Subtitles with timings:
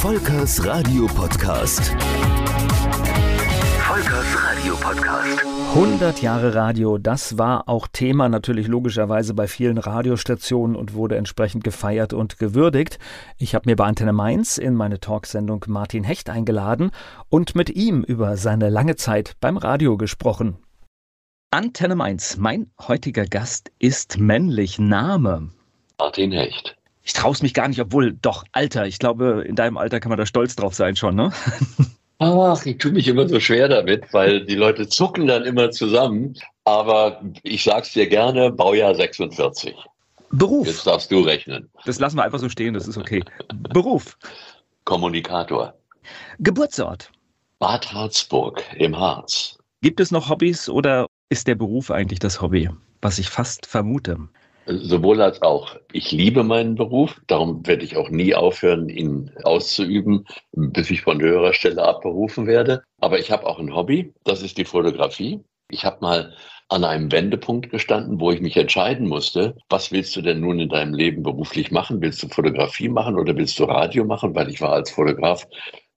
[0.00, 1.94] Volkers Radio Podcast.
[3.80, 5.44] Volkers Radio Podcast.
[5.74, 11.64] 100 Jahre Radio, das war auch Thema natürlich logischerweise bei vielen Radiostationen und wurde entsprechend
[11.64, 12.98] gefeiert und gewürdigt.
[13.36, 16.92] Ich habe mir bei Antenne Mainz in meine Talksendung Martin Hecht eingeladen
[17.28, 20.56] und mit ihm über seine lange Zeit beim Radio gesprochen.
[21.50, 24.78] Antenne Mainz, mein heutiger Gast ist männlich.
[24.78, 25.50] Name?
[25.98, 26.79] Martin Hecht.
[27.02, 28.86] Ich traue es mich gar nicht, obwohl, doch, Alter.
[28.86, 31.32] Ich glaube, in deinem Alter kann man da stolz drauf sein schon, ne?
[32.18, 36.36] Ach, ich tue mich immer so schwer damit, weil die Leute zucken dann immer zusammen.
[36.64, 39.74] Aber ich sag's dir gerne, Baujahr 46.
[40.30, 40.66] Beruf.
[40.66, 41.70] Jetzt darfst du rechnen.
[41.86, 43.24] Das lassen wir einfach so stehen, das ist okay.
[43.72, 44.18] Beruf.
[44.84, 45.74] Kommunikator.
[46.38, 47.10] Geburtsort.
[47.58, 49.58] Bad Harzburg im Harz.
[49.82, 52.68] Gibt es noch Hobbys oder ist der Beruf eigentlich das Hobby,
[53.00, 54.18] was ich fast vermute?
[54.78, 55.76] Sowohl als auch.
[55.92, 61.20] Ich liebe meinen Beruf, darum werde ich auch nie aufhören, ihn auszuüben, bis ich von
[61.20, 62.82] höherer Stelle abberufen werde.
[63.00, 65.40] Aber ich habe auch ein Hobby, das ist die Fotografie.
[65.70, 66.34] Ich habe mal
[66.68, 70.68] an einem Wendepunkt gestanden, wo ich mich entscheiden musste, was willst du denn nun in
[70.68, 72.00] deinem Leben beruflich machen?
[72.00, 74.36] Willst du Fotografie machen oder willst du Radio machen?
[74.36, 75.48] Weil ich war als Fotograf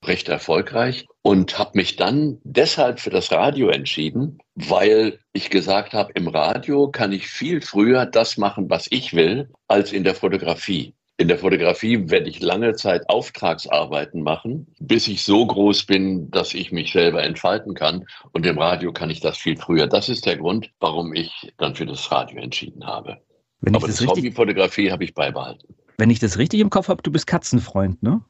[0.07, 6.11] recht erfolgreich und habe mich dann deshalb für das Radio entschieden, weil ich gesagt habe,
[6.15, 10.93] im Radio kann ich viel früher das machen, was ich will, als in der Fotografie.
[11.17, 16.55] In der Fotografie werde ich lange Zeit Auftragsarbeiten machen, bis ich so groß bin, dass
[16.55, 18.05] ich mich selber entfalten kann.
[18.31, 19.85] Und im Radio kann ich das viel früher.
[19.85, 23.19] Das ist der Grund, warum ich dann für das Radio entschieden habe.
[23.61, 25.75] Wenn Aber das, das Hobbyfotografie habe ich beibehalten.
[25.97, 28.21] Wenn ich das richtig im Kopf habe, du bist Katzenfreund, ne?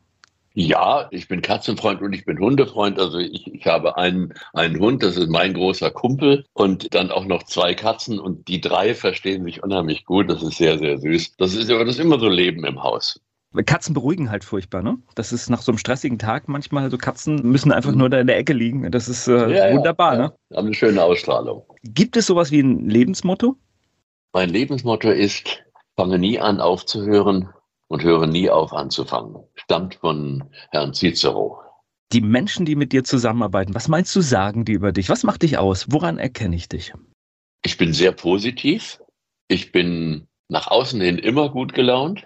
[0.55, 2.99] Ja, ich bin Katzenfreund und ich bin Hundefreund.
[2.99, 7.25] Also ich, ich habe einen, einen Hund, das ist mein großer Kumpel und dann auch
[7.25, 10.29] noch zwei Katzen und die drei verstehen sich unheimlich gut.
[10.29, 11.37] Das ist sehr, sehr süß.
[11.37, 13.19] Das ist aber das ist immer so Leben im Haus.
[13.65, 14.97] Katzen beruhigen halt furchtbar, ne?
[15.15, 18.27] Das ist nach so einem stressigen Tag manchmal, so Katzen müssen einfach nur da in
[18.27, 18.89] der Ecke liegen.
[18.91, 20.19] Das ist äh, Ja, ja, wunderbar, ja.
[20.19, 20.33] ne?
[20.55, 21.63] Haben eine schöne Ausstrahlung.
[21.83, 23.55] Gibt es sowas wie ein Lebensmotto?
[24.33, 25.63] Mein Lebensmotto ist,
[25.95, 27.49] fange nie an aufzuhören
[27.93, 29.35] und höre nie auf anzufangen.
[29.53, 31.59] Stammt von Herrn Cicero.
[32.11, 35.09] Die Menschen, die mit dir zusammenarbeiten, was meinst du, sagen die über dich?
[35.09, 35.85] Was macht dich aus?
[35.91, 36.91] Woran erkenne ich dich?
[37.63, 38.99] Ich bin sehr positiv.
[39.47, 42.25] Ich bin nach außen hin immer gut gelaunt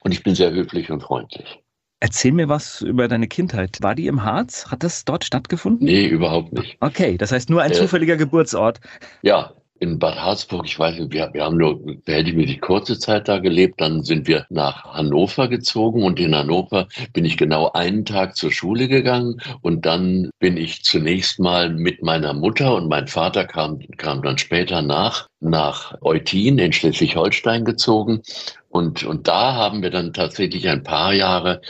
[0.00, 1.62] und ich bin sehr höflich und freundlich.
[2.00, 3.82] Erzähl mir was über deine Kindheit.
[3.82, 4.68] War die im Harz?
[4.70, 5.84] Hat das dort stattgefunden?
[5.86, 6.78] Nee, überhaupt nicht.
[6.80, 8.80] Okay, das heißt nur ein Äh, zufälliger Geburtsort.
[9.20, 9.52] Ja,
[9.82, 13.80] in Bad Harzburg, ich weiß nicht, wir, wir haben nur verhältnismäßig kurze Zeit da gelebt.
[13.80, 18.52] Dann sind wir nach Hannover gezogen und in Hannover bin ich genau einen Tag zur
[18.52, 23.80] Schule gegangen und dann bin ich zunächst mal mit meiner Mutter und mein Vater kam,
[23.96, 28.22] kam dann später nach, nach Eutin in Schleswig-Holstein gezogen.
[28.68, 31.60] Und, und da haben wir dann tatsächlich ein paar Jahre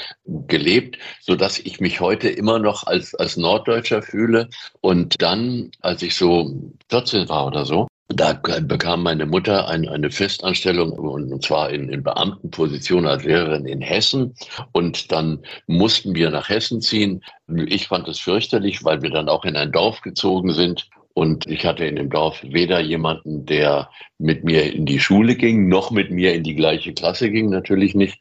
[0.47, 4.51] gelebt, so dass ich mich heute immer noch als, als Norddeutscher fühle.
[4.83, 6.55] Und dann, als ich so
[6.91, 12.03] 14 war oder so, da bekam meine Mutter ein, eine Festanstellung und zwar in, in
[12.03, 14.35] Beamtenposition als Lehrerin in Hessen.
[14.73, 17.23] Und dann mussten wir nach Hessen ziehen.
[17.67, 20.89] Ich fand es fürchterlich, weil wir dann auch in ein Dorf gezogen sind.
[21.15, 25.69] Und ich hatte in dem Dorf weder jemanden, der mit mir in die Schule ging,
[25.69, 28.19] noch mit mir in die gleiche Klasse ging, natürlich nicht.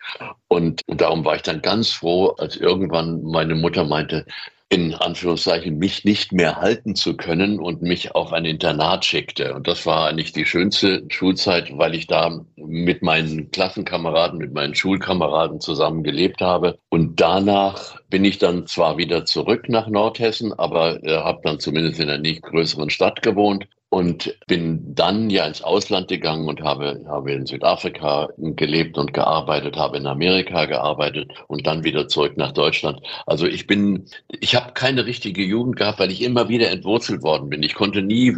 [0.49, 4.25] Und darum war ich dann ganz froh, als irgendwann meine Mutter meinte,
[4.71, 9.53] in Anführungszeichen, mich nicht mehr halten zu können und mich auf ein Internat schickte.
[9.53, 14.73] Und das war eigentlich die schönste Schulzeit, weil ich da mit meinen Klassenkameraden, mit meinen
[14.73, 16.79] Schulkameraden zusammen gelebt habe.
[16.87, 21.99] Und danach bin ich dann zwar wieder zurück nach Nordhessen, aber äh, habe dann zumindest
[21.99, 27.03] in einer nicht größeren Stadt gewohnt und bin dann ja ins Ausland gegangen und habe,
[27.09, 32.53] habe in Südafrika gelebt und gearbeitet, habe in Amerika gearbeitet und dann wieder zurück nach
[32.53, 33.01] Deutschland.
[33.25, 37.49] Also ich bin, ich habe keine richtige Jugend gehabt, weil ich immer wieder entwurzelt worden
[37.49, 37.63] bin.
[37.63, 38.29] Ich konnte nie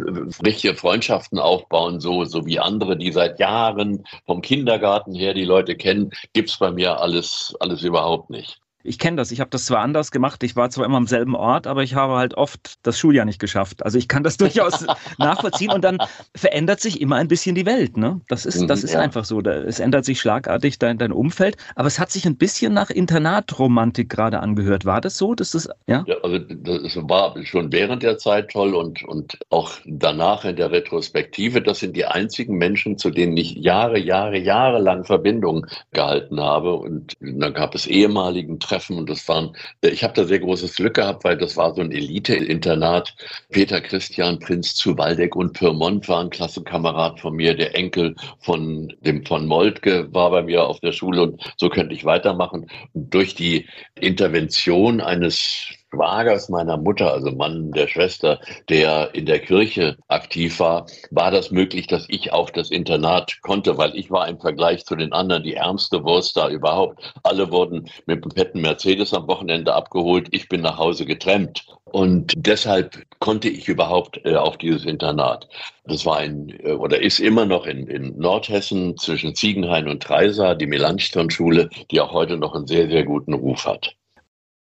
[0.44, 5.76] richtige Freundschaften aufbauen, so, so wie andere, die seit Jahren vom Kindergarten her die Leute
[5.76, 8.63] kennen, gibt's bei mir alles, alles überhaupt nicht.
[8.86, 9.30] Ich kenne das.
[9.32, 10.42] Ich habe das zwar anders gemacht.
[10.42, 13.40] Ich war zwar immer am selben Ort, aber ich habe halt oft das Schuljahr nicht
[13.40, 13.82] geschafft.
[13.82, 14.84] Also ich kann das durchaus
[15.16, 15.96] nachvollziehen und dann
[16.36, 17.96] verändert sich immer ein bisschen die Welt.
[17.96, 18.20] Ne?
[18.28, 19.00] Das ist, das ist Ja.
[19.00, 19.40] einfach so.
[19.40, 24.10] Es ändert sich schlagartig dein, dein Umfeld, aber es hat sich ein bisschen nach Internatromantik
[24.10, 24.84] gerade angehört.
[24.84, 25.34] War das so?
[25.34, 26.04] Dass das, ja?
[26.06, 30.70] Ja, also das war schon während der Zeit toll und, und auch danach in der
[30.70, 31.62] Retrospektive.
[31.62, 36.74] Das sind die einzigen Menschen, zu denen ich Jahre, Jahre, jahrelang Verbindung gehalten habe.
[36.74, 40.74] Und dann gab es ehemaligen Trainer, treffen und das waren, ich habe da sehr großes
[40.74, 43.14] Glück gehabt, weil das war so ein Elite-Internat.
[43.50, 47.54] Peter Christian, Prinz zu Waldeck und Pyrmont waren Klassenkamerad von mir.
[47.54, 51.94] Der Enkel von dem von Moltke war bei mir auf der Schule und so könnte
[51.94, 52.66] ich weitermachen.
[52.92, 53.66] Und durch die
[54.00, 60.86] Intervention eines Schwagers meiner Mutter, also Mann der Schwester, der in der Kirche aktiv war,
[61.10, 64.96] war das möglich, dass ich auf das Internat konnte, weil ich war im Vergleich zu
[64.96, 67.14] den anderen die ärmste Wurst da überhaupt.
[67.22, 70.28] Alle wurden mit dem fetten Mercedes am Wochenende abgeholt.
[70.32, 71.64] Ich bin nach Hause getrennt.
[71.84, 75.48] Und deshalb konnte ich überhaupt äh, auf dieses Internat.
[75.84, 80.54] Das war ein äh, oder ist immer noch in, in Nordhessen zwischen Ziegenhain und Treisa,
[80.54, 83.94] die Melanchthon-Schule, die auch heute noch einen sehr, sehr guten Ruf hat.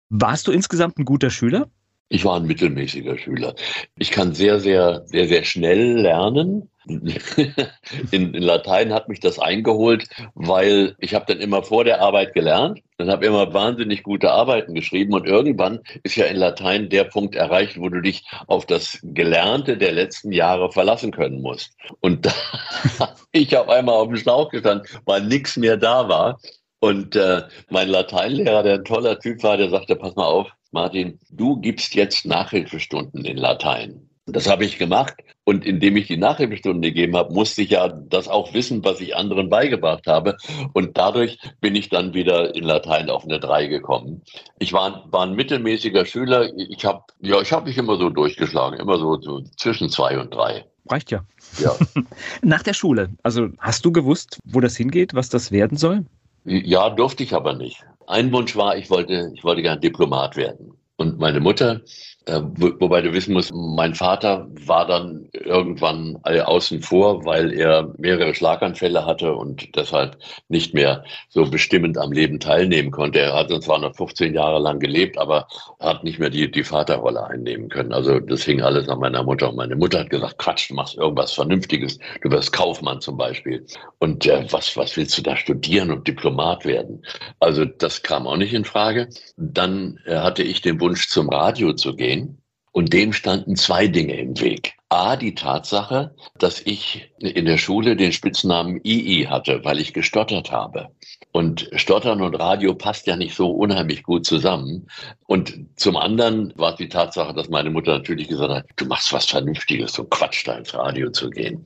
[0.08, 1.68] Warst du insgesamt ein guter Schüler?
[2.08, 3.56] Ich war ein mittelmäßiger Schüler.
[3.98, 6.70] Ich kann sehr, sehr, sehr, sehr schnell lernen.
[6.86, 12.32] In, in, Latein hat mich das eingeholt, weil ich habe dann immer vor der Arbeit
[12.32, 17.02] gelernt, dann habe immer wahnsinnig gute Arbeiten geschrieben und irgendwann ist ja in Latein der
[17.02, 21.72] Punkt erreicht, wo du dich auf das Gelernte der letzten Jahre verlassen können musst.
[21.98, 22.26] Und
[22.98, 26.38] da ich auf einmal auf dem Schlauch gestanden, weil nichts mehr da war.
[26.80, 31.18] Und äh, mein Lateinlehrer, der ein toller Typ war, der sagte, pass mal auf, Martin,
[31.30, 34.08] du gibst jetzt Nachhilfestunden in Latein.
[34.26, 35.14] Das habe ich gemacht.
[35.44, 39.14] Und indem ich die Nachhilfestunden gegeben habe, musste ich ja das auch wissen, was ich
[39.14, 40.36] anderen beigebracht habe.
[40.72, 44.22] Und dadurch bin ich dann wieder in Latein auf eine 3 gekommen.
[44.58, 46.50] Ich war, war ein mittelmäßiger Schüler.
[46.56, 50.34] Ich habe ja, ich hab mich immer so durchgeschlagen, immer so, so zwischen 2 und
[50.34, 50.64] 3.
[50.88, 51.24] Reicht ja.
[51.58, 51.72] ja.
[52.42, 56.04] Nach der Schule, also hast du gewusst, wo das hingeht, was das werden soll?
[56.46, 57.84] Ja, durfte ich aber nicht.
[58.06, 60.75] Ein Wunsch war, ich wollte, ich wollte gern Diplomat werden.
[60.96, 61.82] Und meine Mutter
[62.28, 62.40] äh,
[62.80, 69.06] wobei du wissen musst, mein Vater war dann irgendwann außen vor, weil er mehrere Schlaganfälle
[69.06, 73.20] hatte und deshalb nicht mehr so bestimmend am Leben teilnehmen konnte.
[73.20, 75.46] Er hat zwar noch 15 Jahre lang gelebt, aber
[75.78, 77.92] hat nicht mehr die, die Vaterrolle einnehmen können.
[77.92, 79.50] Also das hing alles an meiner Mutter.
[79.50, 82.00] Und meine Mutter hat gesagt, Quatsch, du machst irgendwas Vernünftiges.
[82.22, 83.64] Du wirst Kaufmann zum Beispiel.
[84.00, 87.06] Und äh, was, was willst du da studieren und Diplomat werden?
[87.38, 89.08] Also das kam auch nicht in Frage.
[89.36, 92.40] Dann äh, hatte ich den Wunsch, zum Radio zu gehen.
[92.70, 94.74] Und dem standen zwei Dinge im Weg.
[94.88, 100.52] A, die Tatsache, dass ich in der Schule den Spitznamen II hatte, weil ich gestottert
[100.52, 100.90] habe.
[101.32, 104.86] Und Stottern und Radio passt ja nicht so unheimlich gut zusammen.
[105.26, 109.12] Und zum anderen war es die Tatsache, dass meine Mutter natürlich gesagt hat, du machst
[109.12, 111.64] was Vernünftiges, so Quatsch, da ins Radio zu gehen.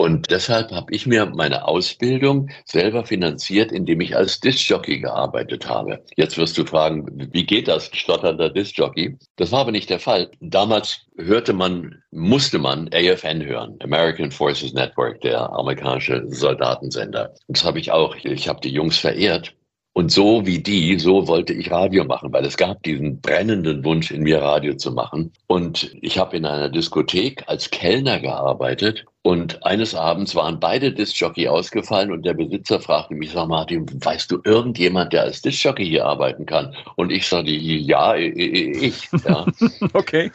[0.00, 6.04] Und deshalb habe ich mir meine Ausbildung selber finanziert, indem ich als Discjockey gearbeitet habe.
[6.16, 9.18] Jetzt wirst du fragen, wie geht das, stotternder Discjockey?
[9.34, 10.30] Das war aber nicht der Fall.
[10.38, 17.34] Damals hörte man, musste man AFN hören, American Forces Network, der amerikanische Soldatensender.
[17.48, 18.14] Das habe ich auch.
[18.22, 19.52] Ich habe die Jungs verehrt
[19.98, 24.12] und so wie die, so wollte ich Radio machen, weil es gab diesen brennenden Wunsch
[24.12, 25.32] in mir, Radio zu machen.
[25.48, 29.04] Und ich habe in einer Diskothek als Kellner gearbeitet.
[29.22, 34.30] Und eines Abends waren beide Discjockey ausgefallen und der Besitzer fragte mich, sag Martin, weißt
[34.30, 36.76] du irgendjemand, der als Discjockey hier arbeiten kann?
[36.94, 39.08] Und ich sagte, ja, ich.
[39.26, 39.46] Ja.
[39.94, 40.30] okay.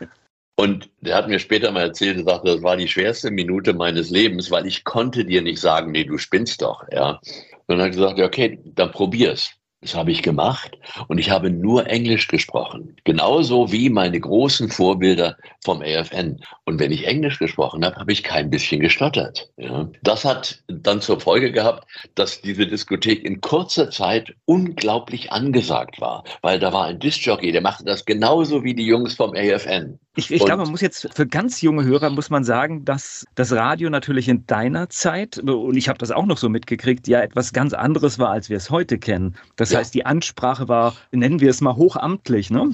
[0.57, 4.09] Und der hat mir später mal erzählt, er sagte, das war die schwerste Minute meines
[4.09, 7.21] Lebens, weil ich konnte dir nicht sagen, nee, du spinnst doch, ja.
[7.68, 9.51] Und dann hat gesagt, okay, dann probier's.
[9.83, 10.77] Das habe ich gemacht
[11.09, 12.95] und ich habe nur Englisch gesprochen.
[13.03, 16.39] Genauso wie meine großen Vorbilder vom AFN.
[16.63, 19.50] Und wenn ich Englisch gesprochen habe, habe ich kein bisschen gestottert.
[19.57, 19.89] Ja.
[20.01, 21.85] Das hat dann zur Folge gehabt,
[22.15, 26.24] dass diese Diskothek in kurzer Zeit unglaublich angesagt war.
[26.41, 29.99] Weil da war ein Discjockey, der machte das genauso wie die Jungs vom AFN.
[30.16, 33.52] Ich, ich glaube, man muss jetzt für ganz junge Hörer muss man sagen, dass das
[33.52, 37.52] Radio natürlich in deiner Zeit, und ich habe das auch noch so mitgekriegt, ja etwas
[37.52, 39.35] ganz anderes war, als wir es heute kennen.
[39.56, 39.80] Das ja.
[39.80, 42.71] heißt, die Ansprache war, nennen wir es mal hochamtlich, ne?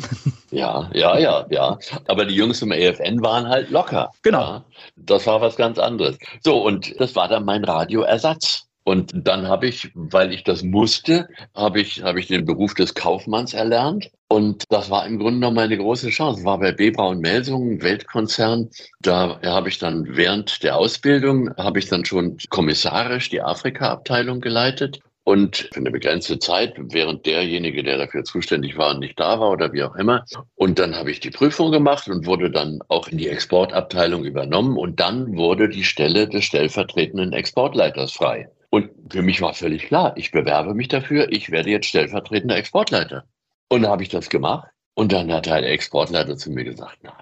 [0.51, 1.77] Ja, ja, ja, ja.
[2.07, 4.11] Aber die Jungs im EFN waren halt locker.
[4.23, 4.39] Genau.
[4.39, 4.65] Ja.
[4.95, 6.17] Das war was ganz anderes.
[6.43, 8.65] So, und das war dann mein Radioersatz.
[8.83, 12.95] Und dann habe ich, weil ich das musste, habe ich, habe ich den Beruf des
[12.95, 14.09] Kaufmanns erlernt.
[14.29, 16.43] Und das war im Grunde genommen meine große Chance.
[16.43, 16.89] War bei B.
[16.89, 18.69] Braun Melsungen, Weltkonzern.
[19.01, 24.99] Da habe ich dann während der Ausbildung, habe ich dann schon kommissarisch die Afrika-Abteilung geleitet
[25.29, 29.71] und für eine begrenzte Zeit, während derjenige, der dafür zuständig war, nicht da war oder
[29.73, 30.25] wie auch immer.
[30.55, 34.75] Und dann habe ich die Prüfung gemacht und wurde dann auch in die Exportabteilung übernommen
[34.75, 38.49] und dann wurde die Stelle des stellvertretenden Exportleiters frei.
[38.71, 43.25] Und für mich war völlig klar, ich bewerbe mich dafür, ich werde jetzt stellvertretender Exportleiter.
[43.67, 47.13] Und dann habe ich das gemacht und dann hat der Exportleiter zu mir gesagt, nein,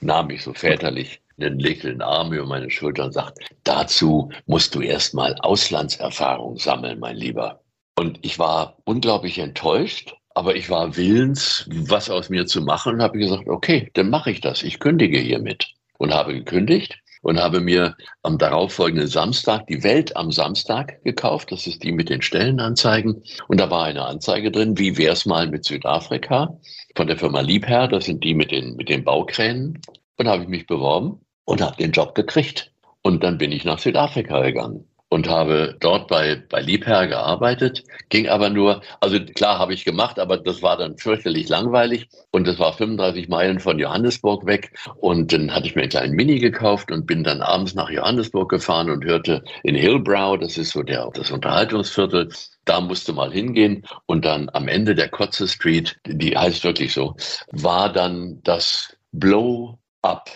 [0.00, 4.80] nahm mich so väterlich den legte Arm über meine Schulter und sagt, dazu musst du
[4.80, 7.60] erstmal Auslandserfahrung sammeln, mein Lieber.
[7.96, 13.02] Und ich war unglaublich enttäuscht, aber ich war willens, was aus mir zu machen und
[13.02, 14.62] habe gesagt, okay, dann mache ich das.
[14.62, 15.68] Ich kündige hiermit.
[15.98, 21.52] Und habe gekündigt und habe mir am darauffolgenden Samstag die Welt am Samstag gekauft.
[21.52, 23.22] Das ist die mit den Stellenanzeigen.
[23.48, 26.58] Und da war eine Anzeige drin, wie wär's mal mit Südafrika
[26.96, 27.88] von der Firma Liebherr.
[27.88, 29.78] Das sind die mit den, mit den Baukränen.
[30.16, 32.72] Und habe ich mich beworben und habe den Job gekriegt.
[33.02, 38.28] Und dann bin ich nach Südafrika gegangen und habe dort bei, bei Liebherr gearbeitet, ging
[38.28, 42.08] aber nur, also klar habe ich gemacht, aber das war dann fürchterlich langweilig.
[42.30, 44.72] Und das war 35 Meilen von Johannesburg weg.
[45.00, 48.50] Und dann hatte ich mir einen kleinen Mini gekauft und bin dann abends nach Johannesburg
[48.50, 52.32] gefahren und hörte in Hillbrow, das ist so der, das Unterhaltungsviertel,
[52.64, 53.84] da musste mal hingehen.
[54.06, 57.16] Und dann am Ende der Kotze Street, die heißt wirklich so,
[57.50, 60.30] war dann das Blow Up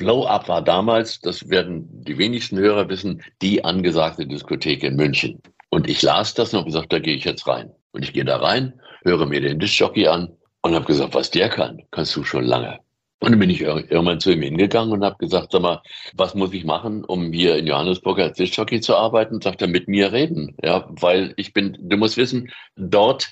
[0.00, 5.42] Blow Up war damals, das werden die wenigsten Hörer wissen, die angesagte Diskothek in München.
[5.68, 7.70] Und ich las das und habe gesagt, da gehe ich jetzt rein.
[7.92, 11.50] Und ich gehe da rein, höre mir den Diskjockey an und habe gesagt, was der
[11.50, 12.78] kann, kannst du schon lange.
[13.22, 15.82] Und dann bin ich irgendwann zu ihm hingegangen und habe gesagt, sag mal,
[16.14, 19.42] was muss ich machen, um hier in Johannesburg als Diskjockey zu arbeiten?
[19.42, 20.56] Sagt er, mit mir reden.
[20.62, 23.30] Ja, weil ich bin, du musst wissen, dort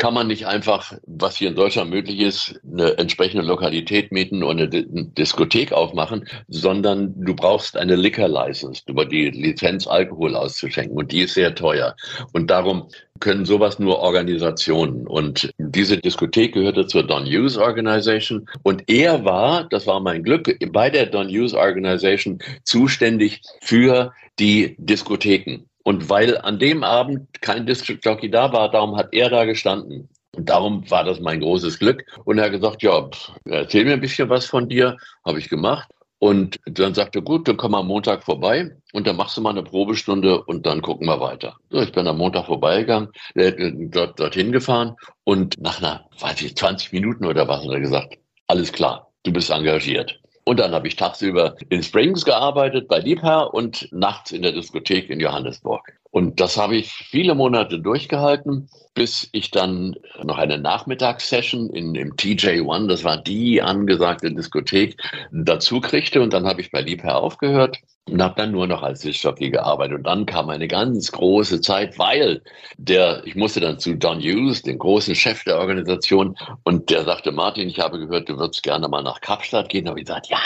[0.00, 4.58] kann man nicht einfach, was hier in Deutschland möglich ist, eine entsprechende Lokalität mieten und
[4.58, 11.12] eine Diskothek aufmachen, sondern du brauchst eine Liquor License, über die Lizenz Alkohol auszuschenken und
[11.12, 11.94] die ist sehr teuer.
[12.32, 12.88] Und darum
[13.20, 15.06] können sowas nur Organisationen.
[15.06, 20.50] Und diese Diskothek gehörte zur Don Hughes Organization und er war, das war mein Glück,
[20.72, 25.66] bei der Don Hughes Organization zuständig für die Diskotheken.
[25.82, 30.08] Und weil an dem Abend kein District Jockey da war, darum hat er da gestanden.
[30.36, 32.04] Und darum war das mein großes Glück.
[32.24, 33.08] Und er hat gesagt, ja,
[33.46, 34.96] erzähl mir ein bisschen was von dir.
[35.24, 35.88] Habe ich gemacht.
[36.20, 39.50] Und dann sagte er, gut, dann komm am Montag vorbei und dann machst du mal
[39.50, 41.56] eine Probestunde und dann gucken wir weiter.
[41.70, 46.54] So, ich bin am Montag vorbeigegangen, äh, dort, dorthin gefahren und nach einer, weiß ich,
[46.54, 48.18] 20 Minuten oder was hat er gesagt,
[48.48, 50.20] alles klar, du bist engagiert.
[50.50, 55.08] Und dann habe ich tagsüber in Springs gearbeitet bei Liebherr und nachts in der Diskothek
[55.08, 55.92] in Johannesburg.
[56.10, 62.14] Und das habe ich viele Monate durchgehalten, bis ich dann noch eine Nachmittagssession in dem
[62.16, 66.20] TJ1, das war die angesagte Diskothek, dazu kriegte.
[66.20, 67.78] Und dann habe ich bei Liebherr aufgehört
[68.10, 69.98] und habe dann nur noch als Discjockey gearbeitet.
[69.98, 72.42] Und dann kam eine ganz große Zeit, weil
[72.76, 77.32] der, ich musste dann zu Don Hughes, den großen Chef der Organisation, und der sagte,
[77.32, 79.84] Martin, ich habe gehört, du würdest gerne mal nach Kapstadt gehen.
[79.84, 80.38] Da habe ich gesagt, ja,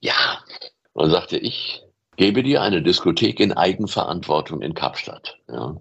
[0.00, 0.14] ja.
[0.92, 1.82] Und sagte ich,
[2.16, 5.36] gebe dir eine Diskothek in Eigenverantwortung in Kapstadt.
[5.48, 5.76] Ja.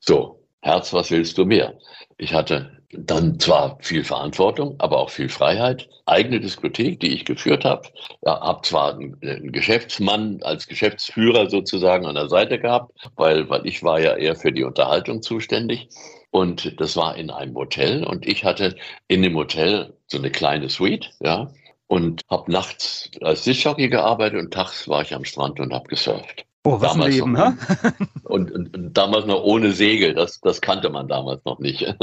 [0.00, 1.78] So, Herz, was willst du mehr?
[2.18, 5.88] Ich hatte dann zwar viel Verantwortung, aber auch viel Freiheit.
[6.06, 7.88] Eigene Diskothek, die ich geführt habe.
[8.24, 13.66] Ja, habe zwar einen, einen, Geschäftsmann als Geschäftsführer sozusagen an der Seite gehabt, weil, weil
[13.66, 15.88] ich war ja eher für die Unterhaltung zuständig.
[16.30, 18.76] Und das war in einem Hotel und ich hatte
[19.08, 21.50] in dem Hotel so eine kleine Suite, ja,
[21.88, 26.45] und habe nachts als Sitzjockey gearbeitet und tags war ich am Strand und habe gesurft.
[26.66, 27.52] Oh, was damals ein Leben, noch,
[28.24, 31.82] und, und, und, damals noch ohne Segel, das, das kannte man damals noch nicht.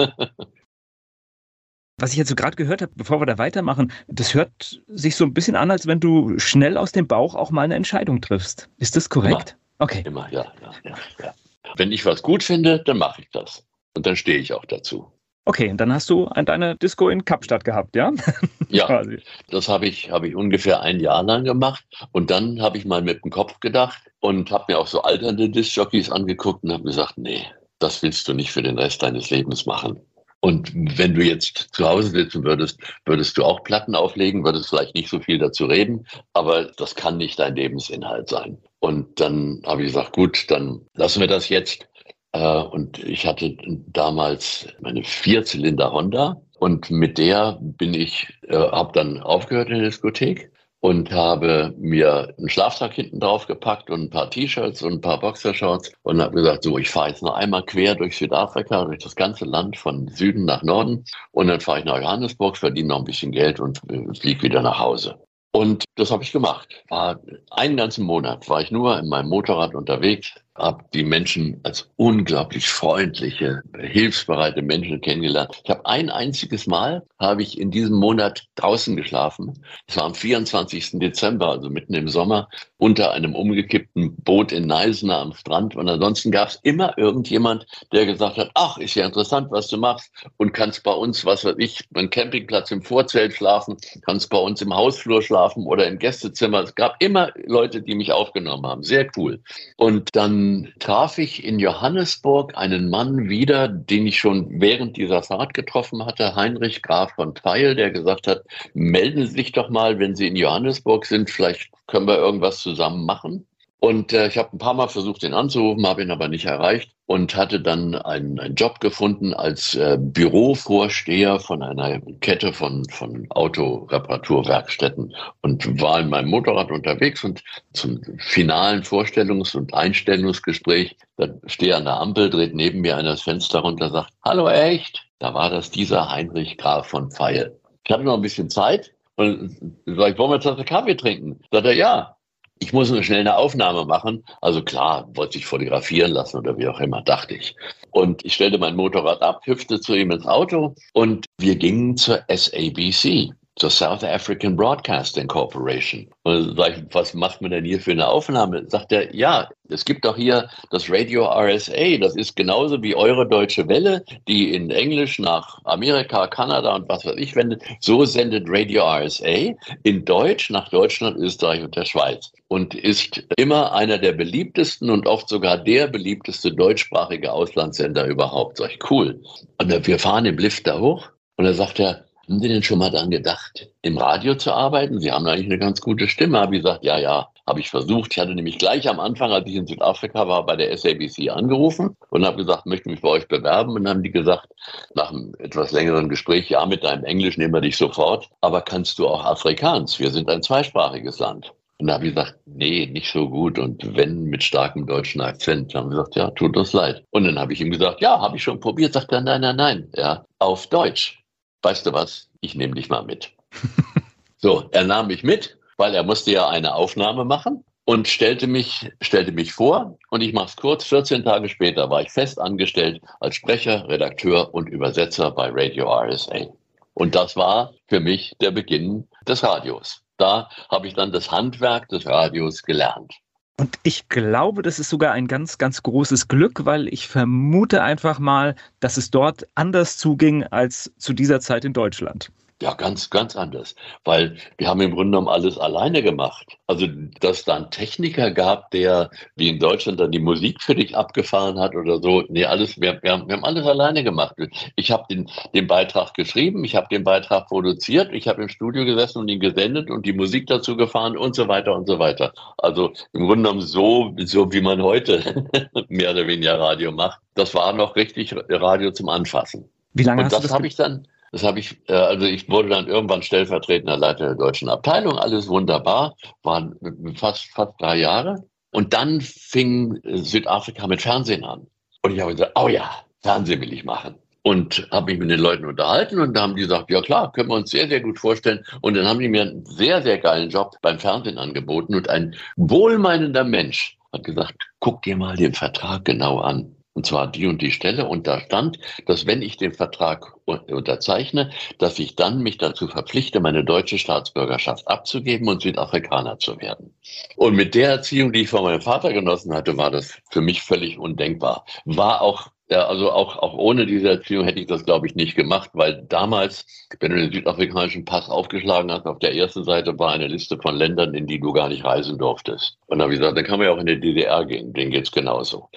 [1.98, 5.25] Was ich jetzt so gerade gehört habe, bevor wir da weitermachen, das hört sich so
[5.25, 8.70] ein bisschen an, als wenn du schnell aus dem Bauch auch mal eine Entscheidung triffst.
[8.77, 9.51] Ist das korrekt?
[9.51, 10.03] Immer, okay.
[10.05, 11.34] Immer, ja, ja, ja, ja.
[11.75, 13.63] Wenn ich was gut finde, dann mache ich das.
[13.96, 15.12] Und dann stehe ich auch dazu.
[15.46, 18.12] Okay, dann hast du deine Disco in Kapstadt gehabt, ja?
[18.70, 19.04] Ja,
[19.52, 21.86] das habe ich, hab ich ungefähr ein Jahr lang gemacht.
[22.12, 25.48] Und dann habe ich mal mit dem Kopf gedacht und habe mir auch so alternde
[25.48, 27.46] Disc-Jockeys angeguckt und habe gesagt, nee,
[27.78, 30.00] das willst du nicht für den Rest deines Lebens machen.
[30.40, 34.96] Und wenn du jetzt zu Hause sitzen würdest, würdest du auch Platten auflegen, würdest vielleicht
[34.96, 38.58] nicht so viel dazu reden, aber das kann nicht dein Lebensinhalt sein.
[38.80, 41.88] Und dann habe ich gesagt, gut, dann lassen wir das jetzt.
[42.34, 43.56] Äh, und ich hatte
[43.88, 49.86] damals meine Vierzylinder Honda und mit der bin ich, äh, habe dann aufgehört in der
[49.86, 55.02] Diskothek und habe mir einen Schlafsack hinten drauf gepackt und ein paar T-Shirts und ein
[55.02, 59.02] paar Boxershorts und habe gesagt, so, ich fahre jetzt noch einmal quer durch Südafrika, durch
[59.02, 63.00] das ganze Land von Süden nach Norden und dann fahre ich nach Johannesburg, verdiene noch
[63.00, 65.18] ein bisschen Geld und äh, fliege wieder nach Hause.
[65.54, 66.84] Und das habe ich gemacht.
[66.90, 67.22] War
[67.52, 72.68] einen ganzen Monat war ich nur in meinem Motorrad unterwegs, habe die Menschen als unglaublich
[72.68, 75.62] freundliche, hilfsbereite Menschen kennengelernt.
[75.64, 79.64] Ich habe ein einziges Mal, habe ich in diesem Monat draußen geschlafen.
[79.88, 81.00] Es war am 24.
[81.00, 85.76] Dezember, also mitten im Sommer, unter einem umgekippten Boot in Neisner am Strand.
[85.76, 89.78] Und ansonsten gab es immer irgendjemand, der gesagt hat, ach, ist ja interessant, was du
[89.78, 94.38] machst und kannst bei uns, was weiß ich, beim Campingplatz im Vorzelt schlafen, kannst bei
[94.38, 96.62] uns im Hausflur schlafen oder im Gästezimmer.
[96.62, 98.84] Es gab immer Leute, die mich aufgenommen haben.
[98.84, 99.42] Sehr cool.
[99.78, 105.24] Und dann dann traf ich in Johannesburg einen Mann wieder, den ich schon während dieser
[105.24, 110.00] Fahrt getroffen hatte, Heinrich Graf von Pfeil, der gesagt hat, melden Sie sich doch mal,
[110.00, 113.46] wenn Sie in Johannesburg sind, vielleicht können wir irgendwas zusammen machen.
[113.84, 116.96] Und äh, ich habe ein paar Mal versucht, ihn anzurufen, habe ihn aber nicht erreicht
[117.06, 123.28] und hatte dann einen, einen Job gefunden als äh, Bürovorsteher von einer Kette von, von
[123.32, 131.75] Autoreparaturwerkstätten und war in meinem Motorrad unterwegs und zum finalen Vorstellungs- und Einstellungsgespräch, da stehe
[131.75, 135.50] an der Ampel, dreht neben mir einer das Fenster runter, sagt, hallo echt, da war
[135.50, 137.60] das dieser Heinrich Graf von Pfeil.
[137.84, 141.42] Ich hatte noch ein bisschen Zeit und sag ich, wollen wir jetzt einen Kaffee trinken?
[141.52, 142.16] Sagt er, ja
[142.60, 144.24] ich muss nur schnell eine Aufnahme machen.
[144.42, 147.56] Also klar, wollte ich fotografieren lassen oder wie auch immer, dachte ich.
[147.92, 152.24] Und ich stellte mein Motorrad ab, hüpfte zu ihm ins Auto und wir gingen zur
[152.28, 156.08] SABC zur South African Broadcasting Corporation.
[156.24, 158.68] Und sage ich, was macht man denn hier für eine Aufnahme?
[158.68, 163.28] Sagt er, ja, es gibt doch hier das Radio RSA, das ist genauso wie eure
[163.28, 167.62] deutsche Welle, die in Englisch nach Amerika, Kanada und was weiß ich wendet.
[167.80, 173.74] So sendet Radio RSA in Deutsch nach Deutschland, Österreich und der Schweiz und ist immer
[173.74, 178.58] einer der beliebtesten und oft sogar der beliebteste deutschsprachige Auslandssender überhaupt.
[178.58, 179.20] Sag ich, cool.
[179.60, 182.80] Und wir fahren im Lift da hoch und dann sagt er, haben Sie denn schon
[182.80, 185.00] mal daran gedacht, im Radio zu arbeiten?
[185.00, 186.39] Sie haben eigentlich eine ganz gute Stimme.
[186.39, 188.13] Habe ich gesagt, ja, ja, habe ich versucht.
[188.13, 191.98] Ich hatte nämlich gleich am Anfang, als ich in Südafrika war, bei der SABC angerufen
[192.10, 193.72] und habe gesagt, möchte mich bei euch bewerben.
[193.72, 194.48] Und dann haben die gesagt,
[194.96, 198.30] nach einem etwas längeren Gespräch, ja, mit deinem Englisch nehmen wir dich sofort.
[198.39, 200.00] Aber kannst du auch Afrikaans?
[200.00, 201.51] Wir sind ein zweisprachiges Land.
[201.80, 203.60] Und da habe ich gesagt, nee, nicht so gut.
[203.60, 205.74] Und wenn mit starkem deutschen Akzent.
[205.74, 207.03] Dann haben wir gesagt, ja, tut uns leid.
[207.10, 208.94] Und dann habe ich ihm gesagt, ja, habe ich schon probiert.
[208.94, 211.23] Sagt er, nein, nein, nein, ja, auf Deutsch
[211.63, 213.32] weißt du was, ich nehme dich mal mit.
[214.38, 218.91] so, er nahm mich mit, weil er musste ja eine Aufnahme machen und stellte mich,
[219.01, 219.98] stellte mich vor.
[220.10, 224.53] Und ich mache es kurz, 14 Tage später war ich fest angestellt als Sprecher, Redakteur
[224.53, 226.48] und Übersetzer bei Radio RSA.
[226.93, 230.01] Und das war für mich der Beginn des Radios.
[230.17, 233.13] Da habe ich dann das Handwerk des Radios gelernt.
[233.60, 238.18] Und ich glaube, das ist sogar ein ganz, ganz großes Glück, weil ich vermute einfach
[238.18, 242.32] mal, dass es dort anders zuging als zu dieser Zeit in Deutschland.
[242.62, 243.76] Ja, ganz, ganz anders.
[244.04, 246.58] Weil wir haben im Grunde genommen alles alleine gemacht.
[246.68, 246.88] Also,
[247.20, 250.96] dass es da einen Techniker gab, der wie in Deutschland dann die Musik für dich
[250.96, 252.24] abgefahren hat oder so.
[252.30, 254.36] Nee, alles, wir, wir, haben, wir haben alles alleine gemacht.
[254.76, 258.86] Ich habe den, den Beitrag geschrieben, ich habe den Beitrag produziert, ich habe im Studio
[258.86, 262.34] gesessen und ihn gesendet und die Musik dazu gefahren und so weiter und so weiter.
[262.58, 265.48] Also im Grunde genommen so, so wie man heute
[265.89, 267.20] mehr oder weniger Radio macht.
[267.36, 269.70] Das war noch richtig Radio zum Anfassen.
[269.94, 272.69] Wie lange und hast das habe ich dann das habe ich, äh, also ich wurde
[272.69, 276.76] dann irgendwann stellvertretender Leiter der deutschen Abteilung, alles wunderbar, waren
[277.15, 278.43] fast, fast drei Jahre.
[278.72, 281.65] Und dann fing Südafrika mit Fernsehen an.
[282.04, 282.88] Und ich habe gesagt, oh ja,
[283.24, 284.15] Fernsehen will ich machen.
[284.43, 287.50] Und habe mich mit den Leuten unterhalten und da haben die gesagt, ja klar, können
[287.50, 288.63] wir uns sehr, sehr gut vorstellen.
[288.82, 292.36] Und dann haben die mir einen sehr, sehr geilen Job beim Fernsehen angeboten und ein
[292.58, 297.62] wohlmeinender Mensch hat gesagt, guck dir mal den Vertrag genau an und zwar die und
[297.62, 298.08] die Stelle.
[298.08, 303.39] Und da stand, dass wenn ich den Vertrag unterzeichne, dass ich dann mich dazu verpflichte,
[303.39, 306.93] meine deutsche Staatsbürgerschaft abzugeben und Südafrikaner zu werden.
[307.36, 310.62] Und mit der Erziehung, die ich von meinem Vater genossen hatte, war das für mich
[310.62, 311.65] völlig undenkbar.
[311.86, 315.36] War auch ja, also auch, auch ohne diese Erziehung hätte ich das, glaube ich, nicht
[315.36, 316.65] gemacht, weil damals,
[316.99, 320.75] wenn du den südafrikanischen Pass aufgeschlagen hast, auf der ersten Seite war eine Liste von
[320.75, 322.77] Ländern, in die du gar nicht reisen durftest.
[322.88, 324.91] Und dann habe ich gesagt, dann kann man ja auch in die DDR gehen, denen
[324.91, 325.69] geht's genauso.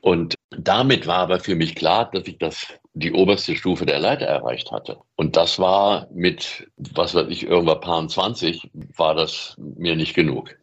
[0.00, 4.26] Und damit war aber für mich klar, dass ich das, die oberste Stufe der Leiter
[4.26, 4.98] erreicht hatte.
[5.16, 10.54] Und das war mit, was weiß ich, irgendwann paar 20, war das mir nicht genug.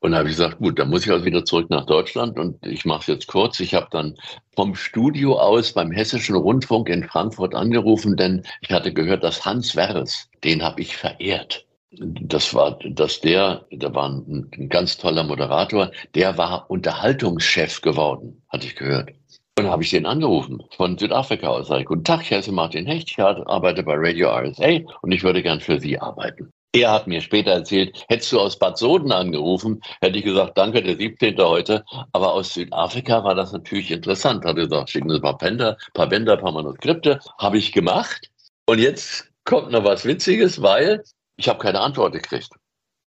[0.00, 2.64] Und da habe ich gesagt, gut, dann muss ich also wieder zurück nach Deutschland und
[2.64, 3.58] ich mache es jetzt kurz.
[3.60, 4.14] Ich habe dann
[4.54, 9.74] vom Studio aus beim Hessischen Rundfunk in Frankfurt angerufen, denn ich hatte gehört, dass Hans
[9.74, 11.66] Wers, den habe ich verehrt
[11.98, 18.42] das war, dass der, da war ein, ein, ganz toller Moderator, der war Unterhaltungschef geworden,
[18.48, 19.10] hatte ich gehört.
[19.58, 21.68] Und dann habe ich den angerufen von Südafrika aus.
[21.68, 25.42] Sag Guten Tag, ich heiße Martin Hecht, ich arbeite bei Radio RSA und ich würde
[25.42, 26.50] gern für Sie arbeiten.
[26.74, 30.82] Er hat mir später erzählt, hättest du aus Bad Soden angerufen, hätte ich gesagt, danke,
[30.82, 31.38] der 17.
[31.38, 31.86] heute.
[32.12, 34.44] Aber aus Südafrika war das natürlich interessant.
[34.44, 37.20] Hat gesagt, schicken Sie ein paar Bänder, paar Bänder, paar Manuskripte.
[37.38, 38.30] Habe ich gemacht.
[38.66, 41.02] Und jetzt kommt noch was Witziges, weil
[41.38, 42.50] ich habe keine Antwort gekriegt.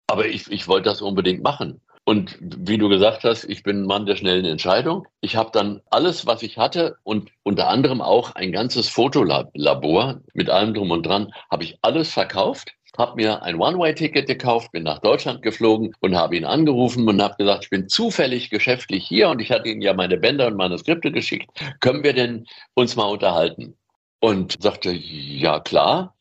[0.07, 1.81] Aber ich, ich wollte das unbedingt machen.
[2.09, 5.09] Und wie du gesagt hast, ich bin ein Mann der schnellen Entscheidung.
[5.21, 10.49] Ich habe dann alles, was ich hatte und unter anderem auch ein ganzes Fotolabor mit
[10.49, 15.01] allem drum und dran, habe ich alles verkauft habe mir ein One-Way-Ticket gekauft, bin nach
[15.01, 19.41] Deutschland geflogen und habe ihn angerufen und habe gesagt, ich bin zufällig geschäftlich hier und
[19.41, 21.51] ich hatte Ihnen ja meine Bänder und Manuskripte geschickt.
[21.81, 23.77] Können wir denn uns mal unterhalten?
[24.21, 26.17] Und sagte, ja klar.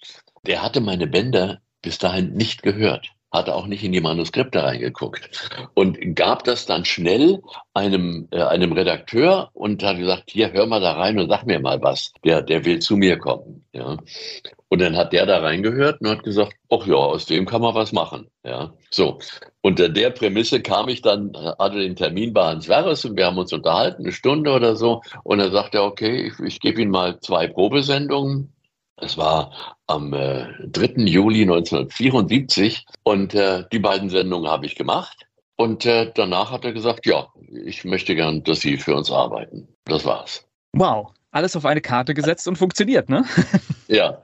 [0.46, 5.30] Der hatte meine Bänder bis dahin nicht gehört hatte auch nicht in die Manuskripte reingeguckt
[5.74, 7.42] und gab das dann schnell
[7.74, 11.60] einem, äh, einem Redakteur und hat gesagt, hier, hör mal da rein und sag mir
[11.60, 12.14] mal was.
[12.24, 13.66] Der, der will zu mir kommen.
[13.74, 13.98] Ja.
[14.70, 17.76] Und dann hat der da reingehört und hat gesagt, ach ja, aus dem kann man
[17.76, 18.28] was machen.
[18.44, 18.74] Ja.
[18.90, 19.20] So.
[19.62, 23.38] Unter der Prämisse kam ich dann, hatte den Termin bei Hans Werres und wir haben
[23.38, 25.02] uns unterhalten, eine Stunde oder so.
[25.24, 28.55] Und dann sagte er, okay, ich, ich gebe Ihnen mal zwei Probesendungen
[28.98, 29.52] es war
[29.88, 31.04] am äh, 3.
[31.04, 35.26] Juli 1974 und äh, die beiden Sendungen habe ich gemacht.
[35.58, 37.28] Und äh, danach hat er gesagt, ja,
[37.66, 39.68] ich möchte gern, dass Sie für uns arbeiten.
[39.86, 40.46] Das war's.
[40.74, 43.24] Wow, alles auf eine Karte gesetzt und funktioniert, ne?
[43.88, 44.22] ja.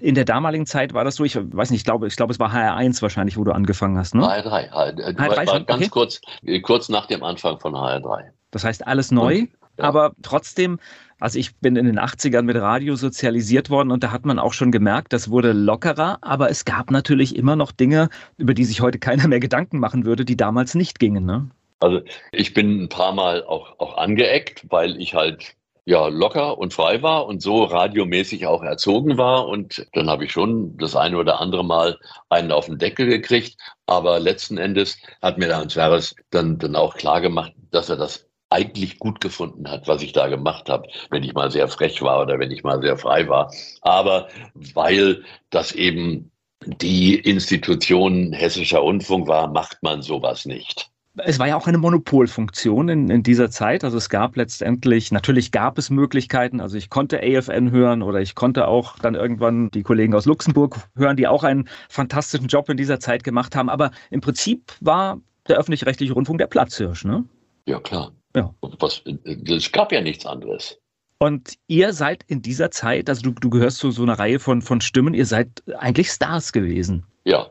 [0.00, 2.40] In der damaligen Zeit war das so, ich weiß nicht, ich glaube, ich glaube, es
[2.40, 4.22] war HR1 wahrscheinlich, wo du angefangen hast, ne?
[4.22, 5.88] HR3, HR3, HR3 war ganz okay.
[5.88, 6.20] kurz,
[6.62, 8.32] kurz nach dem Anfang von HR3.
[8.50, 9.84] Das heißt, alles neu, und, ja.
[9.84, 10.78] aber trotzdem
[11.20, 14.52] also ich bin in den 80ern mit Radio sozialisiert worden und da hat man auch
[14.52, 18.82] schon gemerkt, das wurde lockerer, aber es gab natürlich immer noch Dinge, über die sich
[18.82, 21.24] heute keiner mehr Gedanken machen würde, die damals nicht gingen.
[21.24, 21.48] Ne?
[21.80, 25.54] Also ich bin ein paar Mal auch, auch angeeckt, weil ich halt
[25.86, 30.32] ja locker und frei war und so radiomäßig auch erzogen war und dann habe ich
[30.32, 33.56] schon das eine oder andere Mal einen auf den Deckel gekriegt,
[33.86, 37.96] aber letzten Endes hat mir der Hans Verres dann dann auch klar gemacht, dass er
[37.96, 42.00] das eigentlich gut gefunden hat, was ich da gemacht habe, wenn ich mal sehr frech
[42.02, 43.52] war oder wenn ich mal sehr frei war.
[43.82, 44.28] Aber
[44.74, 46.30] weil das eben
[46.66, 52.88] die Institution hessischer Rundfunk war, macht man sowas nicht es war ja auch eine Monopolfunktion
[52.88, 53.84] in, in dieser Zeit.
[53.84, 56.60] Also es gab letztendlich, natürlich gab es Möglichkeiten.
[56.60, 60.76] Also ich konnte AFN hören oder ich konnte auch dann irgendwann die Kollegen aus Luxemburg
[60.96, 63.68] hören, die auch einen fantastischen Job in dieser Zeit gemacht haben.
[63.68, 67.24] Aber im Prinzip war der öffentlich-rechtliche Rundfunk der Platzhirsch, ne?
[67.66, 68.12] Ja, klar.
[68.34, 68.54] Ja.
[68.60, 69.02] Was,
[69.46, 70.78] es gab ja nichts anderes.
[71.18, 74.62] Und ihr seid in dieser Zeit, also du, du gehörst zu so einer Reihe von,
[74.62, 77.06] von Stimmen, ihr seid eigentlich Stars gewesen.
[77.24, 77.50] Ja,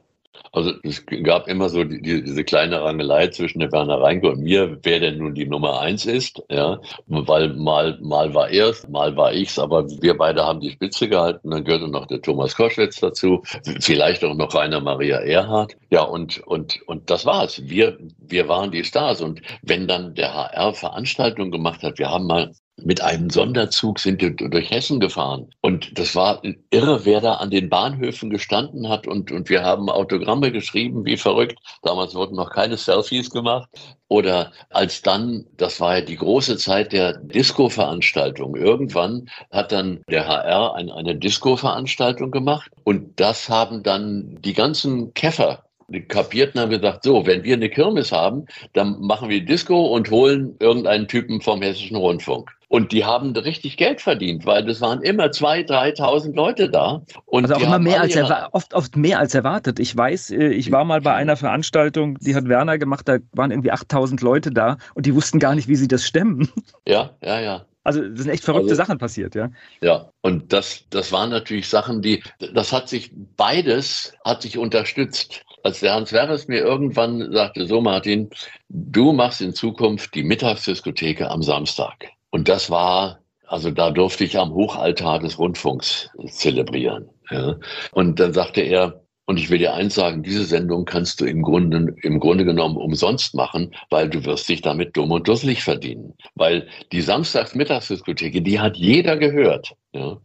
[0.52, 4.78] also es gab immer so die, diese kleine Rangelei zwischen der Werner Reinke und mir,
[4.84, 9.34] wer denn nun die Nummer eins ist, ja, weil mal, mal war er mal war
[9.34, 13.42] ich's, aber wir beide haben die Spitze gehalten, dann gehörte noch der Thomas Koschwitz dazu,
[13.80, 17.62] vielleicht auch noch Rainer Maria Erhardt, ja, und, und, und das war's.
[17.66, 19.22] Wir, wir waren die Stars.
[19.22, 24.22] Und wenn dann der HR Veranstaltungen gemacht hat, wir haben mal mit einem Sonderzug sind
[24.22, 25.48] wir durch Hessen gefahren.
[25.62, 29.08] Und das war irre, wer da an den Bahnhöfen gestanden hat.
[29.08, 31.60] Und, und wir haben Autogramme geschrieben, wie verrückt.
[31.84, 33.70] Damals wurden noch keine Selfies gemacht.
[34.08, 38.56] Oder als dann, das war ja die große Zeit der Disco-Veranstaltung.
[38.56, 42.72] Irgendwann hat dann der HR ein, eine Disco-Veranstaltung gemacht.
[42.84, 45.64] Und das haben dann die ganzen Käfer
[46.08, 50.56] kapierten, haben gesagt, so, wenn wir eine Kirmes haben, dann machen wir Disco und holen
[50.60, 52.52] irgendeinen Typen vom Hessischen Rundfunk.
[52.74, 55.68] Und die haben richtig Geld verdient, weil das waren immer 2.000,
[56.00, 57.04] 3.000 Leute da.
[57.26, 58.18] Und also auch immer mehr als
[58.52, 59.80] oft, oft mehr als erwartet.
[59.80, 63.52] Ich weiß, äh, ich war mal bei einer Veranstaltung, die hat Werner gemacht, da waren
[63.52, 66.50] irgendwie 8.000 Leute da und die wussten gar nicht, wie sie das stemmen.
[66.88, 67.66] Ja, ja, ja.
[67.84, 69.52] Also es sind echt verrückte also, Sachen passiert, ja.
[69.82, 72.24] Ja, und das, das waren natürlich Sachen, die,
[72.56, 75.46] das hat sich, beides hat sich unterstützt.
[75.62, 78.32] Als der Hans Werres mir irgendwann sagte, so Martin,
[78.70, 82.10] du machst in Zukunft die Mittagsdiskotheke am Samstag.
[82.34, 87.08] Und das war, also da durfte ich am Hochaltar des Rundfunks zelebrieren.
[87.30, 87.58] Ja.
[87.92, 91.44] Und dann sagte er, und ich will dir eins sagen, diese Sendung kannst du im
[91.44, 96.16] Grunde, im Grunde genommen umsonst machen, weil du wirst dich damit dumm und dusselig verdienen.
[96.34, 99.76] Weil die Samstagsmittagsdiskotheke, die hat jeder gehört.
[99.94, 100.18] Ja.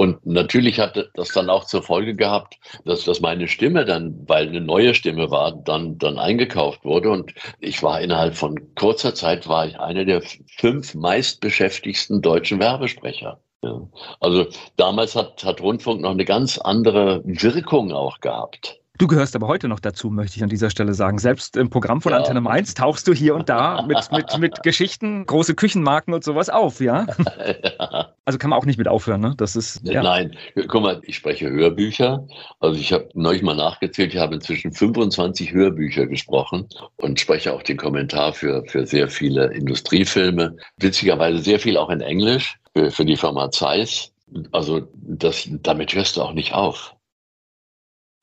[0.00, 4.48] Und natürlich hat das dann auch zur Folge gehabt, dass, dass meine Stimme dann, weil
[4.48, 7.10] eine neue Stimme war, dann, dann eingekauft wurde.
[7.10, 10.22] Und ich war innerhalb von kurzer Zeit, war ich einer der
[10.56, 13.42] fünf meistbeschäftigsten deutschen Werbesprecher.
[13.62, 13.82] Ja.
[14.20, 14.46] Also
[14.78, 18.79] damals hat, hat Rundfunk noch eine ganz andere Wirkung auch gehabt.
[19.00, 21.18] Du gehörst aber heute noch dazu, möchte ich an dieser Stelle sagen.
[21.18, 22.18] Selbst im Programm von ja.
[22.18, 26.50] Antenne Mainz tauchst du hier und da mit, mit, mit Geschichten, große Küchenmarken und sowas
[26.50, 27.06] auf, ja?
[27.78, 28.12] ja.
[28.26, 29.32] Also kann man auch nicht mit aufhören, ne?
[29.38, 29.80] Das ist.
[29.84, 30.02] Ja.
[30.02, 30.36] Nein,
[30.68, 32.28] guck mal, ich spreche Hörbücher.
[32.60, 37.62] Also ich habe neulich mal nachgezählt, ich habe inzwischen 25 Hörbücher gesprochen und spreche auch
[37.62, 40.58] den Kommentar für, für sehr viele Industriefilme.
[40.76, 44.12] Witzigerweise sehr viel auch in Englisch für, für die Firma Zeiss.
[44.52, 46.94] Also das, damit hörst du auch nicht auf.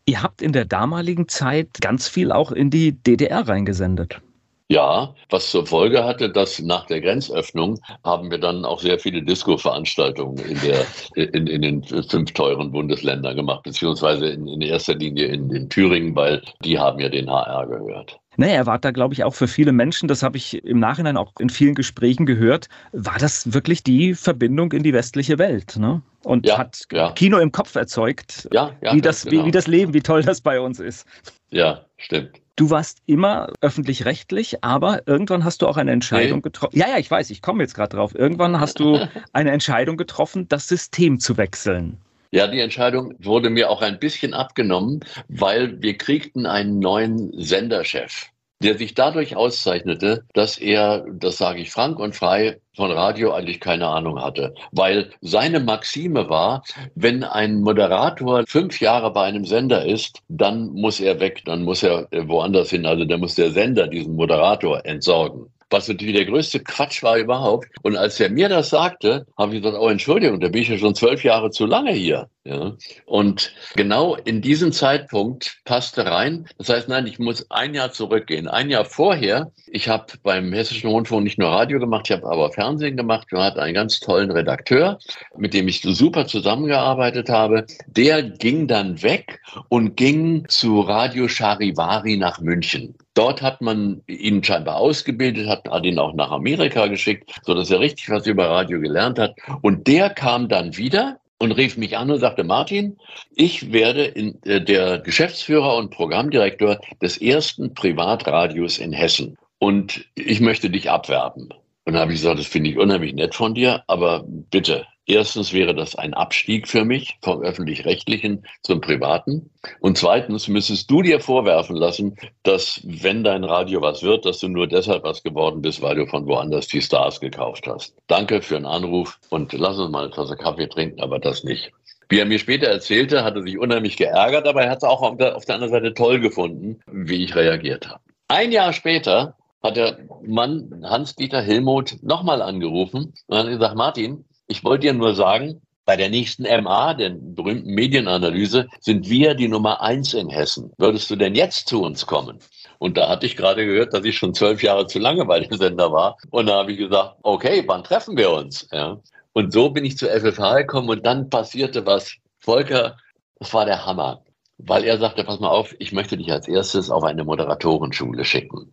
[0.10, 4.22] Ihr habt in der damaligen Zeit ganz viel auch in die DDR reingesendet.
[4.70, 9.22] Ja, was zur Folge hatte, dass nach der Grenzöffnung haben wir dann auch sehr viele
[9.22, 15.50] Disco-Veranstaltungen in, in, in den fünf teuren Bundesländern gemacht, beziehungsweise in, in erster Linie in,
[15.52, 18.18] in Thüringen, weil die haben ja den HR gehört.
[18.38, 21.18] Naja, er war da, glaube ich, auch für viele Menschen, das habe ich im Nachhinein
[21.18, 25.76] auch in vielen Gesprächen gehört, war das wirklich die Verbindung in die westliche Welt.
[25.78, 26.04] Ne?
[26.24, 27.12] Und ja, hat ja.
[27.14, 29.44] Kino im Kopf erzeugt, ja, wie, das, genau.
[29.44, 31.08] wie, wie das Leben, wie toll das bei uns ist.
[31.50, 32.40] Ja, stimmt.
[32.56, 36.44] Du warst immer öffentlich-rechtlich, aber irgendwann hast du auch eine Entscheidung nee.
[36.44, 36.78] getroffen.
[36.78, 38.16] Ja, ja, ich weiß, ich komme jetzt gerade drauf.
[38.16, 39.00] Irgendwann hast du
[39.34, 41.98] eine Entscheidung getroffen, das System zu wechseln.
[42.32, 48.28] Ja, die Entscheidung wurde mir auch ein bisschen abgenommen, weil wir kriegten einen neuen Senderchef,
[48.62, 53.60] der sich dadurch auszeichnete, dass er, das sage ich frank und frei, von Radio eigentlich
[53.60, 54.54] keine Ahnung hatte.
[54.72, 56.64] Weil seine Maxime war,
[56.96, 61.82] wenn ein Moderator fünf Jahre bei einem Sender ist, dann muss er weg, dann muss
[61.82, 62.86] er woanders hin.
[62.86, 67.68] Also dann muss der Sender diesen Moderator entsorgen was natürlich der größte Quatsch war überhaupt.
[67.84, 70.78] Und als er mir das sagte, habe ich gesagt, oh Entschuldigung, da bin ich ja
[70.78, 72.30] schon zwölf Jahre zu lange hier.
[72.48, 72.78] Ja.
[73.06, 76.48] Und genau in diesen Zeitpunkt passte rein.
[76.58, 78.48] Das heißt, nein, ich muss ein Jahr zurückgehen.
[78.48, 82.50] Ein Jahr vorher, ich habe beim Hessischen Rundfunk nicht nur Radio gemacht, ich habe aber
[82.54, 83.28] Fernsehen gemacht.
[83.32, 84.98] Wir hatten einen ganz tollen Redakteur,
[85.36, 87.66] mit dem ich super zusammengearbeitet habe.
[87.88, 92.96] Der ging dann weg und ging zu Radio Charivari nach München.
[93.14, 97.82] Dort hat man ihn scheinbar ausgebildet, hat, ihn auch nach Amerika geschickt, so dass er
[97.82, 99.36] richtig was über Radio gelernt hat.
[99.64, 102.98] Und der kam dann wieder und rief mich an und sagte, Martin,
[103.36, 109.38] ich werde in, äh, der Geschäftsführer und Programmdirektor des ersten Privatradios in Hessen.
[109.60, 111.50] Und ich möchte dich abwerben.
[111.86, 115.54] Und dann habe ich gesagt, das finde ich unheimlich nett von dir, aber bitte, Erstens
[115.54, 119.50] wäre das ein Abstieg für mich vom öffentlich-rechtlichen zum privaten.
[119.80, 124.50] Und zweitens müsstest du dir vorwerfen lassen, dass wenn dein Radio was wird, dass du
[124.50, 127.96] nur deshalb was geworden bist, weil du von woanders die Stars gekauft hast.
[128.08, 131.72] Danke für den Anruf und lass uns mal eine Tasse Kaffee trinken, aber das nicht.
[132.10, 135.02] Wie er mir später erzählte, hat er sich unheimlich geärgert, aber er hat es auch
[135.02, 138.02] auf der, auf der anderen Seite toll gefunden, wie ich reagiert habe.
[138.28, 144.64] Ein Jahr später hat der Mann Hans-Dieter Hillmuth nochmal angerufen und hat gesagt, Martin, ich
[144.64, 149.82] wollte dir nur sagen, bei der nächsten MA, der berühmten Medienanalyse, sind wir die Nummer
[149.82, 150.74] eins in Hessen.
[150.78, 152.40] Würdest du denn jetzt zu uns kommen?
[152.78, 155.58] Und da hatte ich gerade gehört, dass ich schon zwölf Jahre zu lange bei dem
[155.58, 156.18] Sender war.
[156.30, 158.68] Und da habe ich gesagt, okay, wann treffen wir uns?
[158.72, 159.00] Ja.
[159.34, 162.16] Und so bin ich zu FFH gekommen und dann passierte was.
[162.40, 162.98] Volker,
[163.40, 164.24] das war der Hammer,
[164.58, 168.72] weil er sagte, pass mal auf, ich möchte dich als erstes auf eine Moderatorenschule schicken.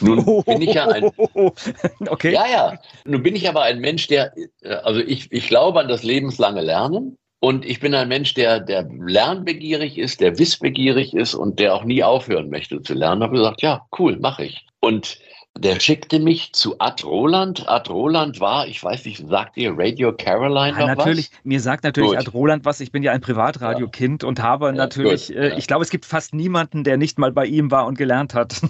[0.00, 1.10] Nun bin ich ja ein.
[2.08, 2.32] Okay.
[2.32, 2.78] Ja, ja.
[3.04, 6.62] Nun bin ich aber ein Mensch, der, äh, also ich, ich glaube an das lebenslange
[6.62, 7.16] Lernen.
[7.40, 11.84] Und ich bin ein Mensch, der, der lernbegierig ist, der wissbegierig ist und der auch
[11.84, 13.22] nie aufhören möchte zu lernen.
[13.22, 14.66] Habe gesagt, ja, cool, mache ich.
[14.80, 15.18] Und
[15.58, 17.68] der schickte mich zu Ad Roland.
[17.68, 21.44] Ad Roland war, ich weiß nicht, sagt ihr Radio Caroline ja, natürlich, was?
[21.44, 22.18] Mir sagt natürlich gut.
[22.18, 22.80] Ad Roland was.
[22.80, 24.28] Ich bin ja ein Privatradiokind ja.
[24.28, 27.46] und habe ja, natürlich, äh, ich glaube, es gibt fast niemanden, der nicht mal bei
[27.46, 28.60] ihm war und gelernt hat.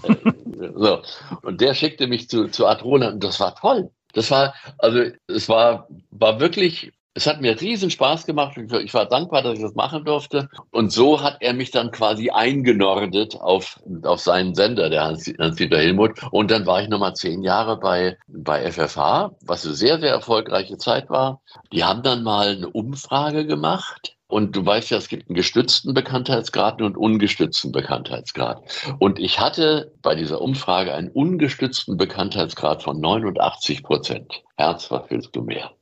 [0.74, 1.02] so.
[1.42, 3.90] Und der schickte mich zu, zu Ad Roland und das war toll.
[4.14, 8.56] Das war, also es war, war wirklich es hat mir riesen Spaß gemacht.
[8.56, 10.48] Ich war dankbar, dass ich das machen durfte.
[10.70, 16.20] Und so hat er mich dann quasi eingenordet auf, auf seinen Sender, der Hans-Dieter Hilmuth.
[16.30, 20.78] Und dann war ich nochmal zehn Jahre bei, bei FFH, was eine sehr, sehr erfolgreiche
[20.78, 21.40] Zeit war.
[21.72, 24.14] Die haben dann mal eine Umfrage gemacht.
[24.28, 28.62] Und du weißt ja, es gibt einen gestützten Bekanntheitsgrad und ungestützten Bekanntheitsgrad.
[29.00, 34.44] Und ich hatte bei dieser Umfrage einen ungestützten Bekanntheitsgrad von 89 Prozent.
[34.56, 35.72] Herz, was willst du mehr?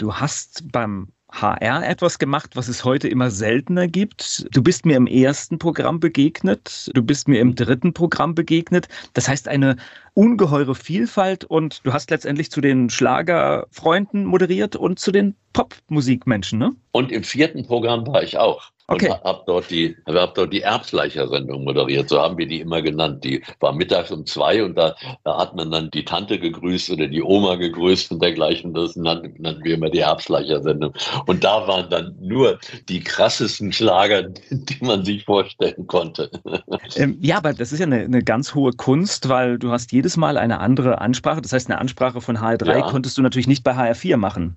[0.00, 4.46] Du hast beim HR etwas gemacht, was es heute immer seltener gibt.
[4.50, 8.88] Du bist mir im ersten Programm begegnet, du bist mir im dritten Programm begegnet.
[9.12, 9.76] Das heißt, eine
[10.20, 16.72] ungeheure Vielfalt und du hast letztendlich zu den Schlagerfreunden moderiert und zu den Popmusikmenschen, ne?
[16.92, 18.70] Und im vierten Programm war ich auch.
[18.90, 19.08] Okay.
[19.08, 22.08] Und habe dort die, hab dort die Erbsleicher-Sendung moderiert.
[22.08, 23.22] So haben wir die immer genannt.
[23.22, 27.06] Die war mittags um zwei und da, da hat man dann die Tante gegrüßt oder
[27.06, 28.74] die Oma gegrüßt und dergleichen.
[28.74, 30.92] Das nannten, nannten wir immer die Erbsleicher-Sendung.
[31.26, 36.28] Und da waren dann nur die krassesten Schlager, die man sich vorstellen konnte.
[36.96, 40.09] Ähm, ja, aber das ist ja eine, eine, ganz hohe Kunst, weil du hast jedes
[40.16, 41.40] Mal eine andere Ansprache.
[41.42, 42.80] Das heißt, eine Ansprache von HR3 ja.
[42.82, 44.56] konntest du natürlich nicht bei HR4 machen.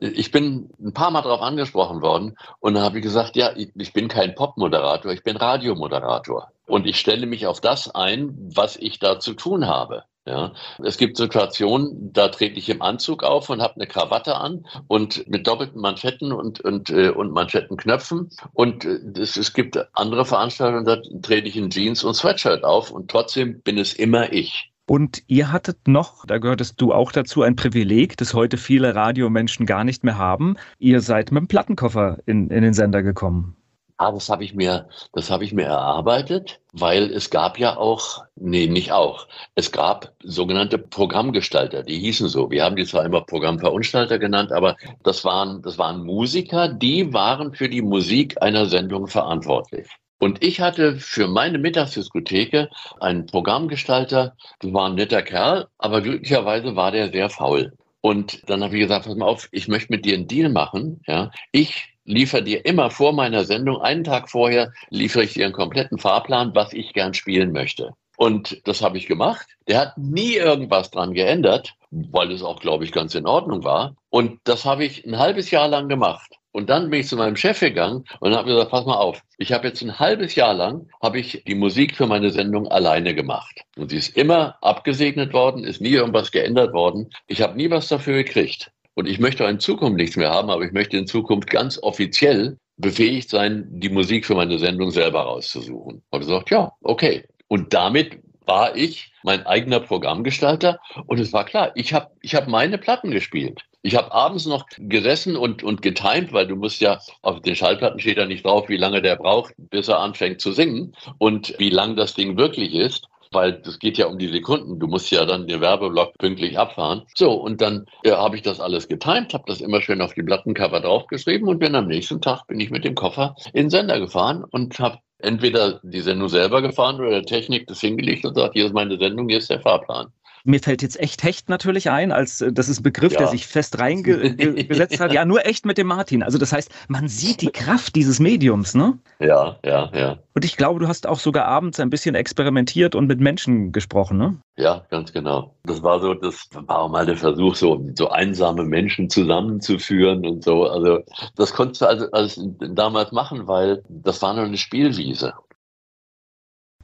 [0.00, 4.08] Ich bin ein paar Mal darauf angesprochen worden und habe gesagt, ja, ich, ich bin
[4.08, 6.50] kein Popmoderator, ich bin Radiomoderator.
[6.66, 10.04] Und ich stelle mich auf das ein, was ich da zu tun habe.
[10.26, 10.52] Ja,
[10.84, 15.26] es gibt Situationen, da trete ich im Anzug auf und habe eine Krawatte an und
[15.28, 18.30] mit doppelten Manschetten und, und, äh, und Manschettenknöpfen.
[18.52, 22.90] Und äh, es, es gibt andere Veranstaltungen, da trete ich in Jeans und Sweatshirt auf
[22.90, 24.69] und trotzdem bin es immer ich.
[24.90, 29.64] Und ihr hattet noch, da gehörtest du auch dazu, ein Privileg, das heute viele Radiomenschen
[29.64, 30.56] gar nicht mehr haben.
[30.80, 33.54] Ihr seid mit dem Plattenkoffer in, in den Sender gekommen.
[33.98, 38.90] Ah, das habe ich mir, ich mir erarbeitet, weil es gab ja auch, nee, nicht
[38.90, 39.28] auch.
[39.54, 42.50] Es gab sogenannte Programmgestalter, die hießen so.
[42.50, 47.54] Wir haben die zwar immer Programmverunstalter genannt, aber das waren, das waren Musiker, die waren
[47.54, 49.86] für die Musik einer Sendung verantwortlich.
[50.20, 52.68] Und ich hatte für meine Mittagsdiskotheke
[53.00, 57.72] einen Programmgestalter, das war ein netter Kerl, aber glücklicherweise war der sehr faul.
[58.02, 61.00] Und dann habe ich gesagt, pass mal auf, ich möchte mit dir einen Deal machen.
[61.06, 65.54] Ja, ich liefere dir immer vor meiner Sendung, einen Tag vorher, liefere ich dir einen
[65.54, 67.94] kompletten Fahrplan, was ich gern spielen möchte.
[68.18, 69.46] Und das habe ich gemacht.
[69.68, 73.96] Der hat nie irgendwas dran geändert, weil es auch, glaube ich, ganz in Ordnung war.
[74.10, 76.30] Und das habe ich ein halbes Jahr lang gemacht.
[76.52, 79.52] Und dann bin ich zu meinem Chef gegangen und habe gesagt, pass mal auf, ich
[79.52, 83.62] habe jetzt ein halbes Jahr lang, habe ich die Musik für meine Sendung alleine gemacht.
[83.76, 87.10] Und sie ist immer abgesegnet worden, ist nie irgendwas geändert worden.
[87.28, 88.72] Ich habe nie was dafür gekriegt.
[88.94, 91.80] Und ich möchte auch in Zukunft nichts mehr haben, aber ich möchte in Zukunft ganz
[91.82, 96.02] offiziell befähigt sein, die Musik für meine Sendung selber rauszusuchen.
[96.10, 97.24] Und er sagt, ja, okay.
[97.46, 98.18] Und damit
[98.50, 103.12] war ich mein eigener Programmgestalter und es war klar, ich habe ich hab meine Platten
[103.12, 103.60] gespielt.
[103.82, 108.00] Ich habe abends noch gesessen und, und getimt, weil du musst ja, auf den Schallplatten
[108.00, 111.70] steht ja nicht drauf, wie lange der braucht, bis er anfängt zu singen und wie
[111.70, 114.78] lang das Ding wirklich ist weil das geht ja um die Sekunden.
[114.78, 117.02] Du musst ja dann den Werbeblock pünktlich abfahren.
[117.14, 120.22] So, und dann ja, habe ich das alles getimt, habe das immer schön auf die
[120.22, 124.00] Plattencover draufgeschrieben und bin am nächsten Tag bin ich mit dem Koffer in den Sender
[124.00, 128.54] gefahren und habe entweder die Sendung selber gefahren oder der Technik das hingelegt und sagt,
[128.54, 130.12] hier ist meine Sendung, hier ist der Fahrplan.
[130.44, 133.18] Mir fällt jetzt echt Hecht natürlich ein, als äh, das ist ein Begriff, ja.
[133.18, 135.12] der sich fest reingesetzt hat.
[135.12, 136.22] Ja, nur echt mit dem Martin.
[136.22, 138.98] Also das heißt, man sieht die Kraft dieses Mediums, ne?
[139.18, 140.18] Ja, ja, ja.
[140.34, 144.16] Und ich glaube, du hast auch sogar abends ein bisschen experimentiert und mit Menschen gesprochen,
[144.16, 144.38] ne?
[144.56, 145.54] Ja, ganz genau.
[145.64, 150.64] Das war so, das war mal der Versuch, so, so einsame Menschen zusammenzuführen und so.
[150.64, 151.00] Also
[151.36, 155.34] das konntest du also, also damals machen, weil das war nur eine Spielwiese.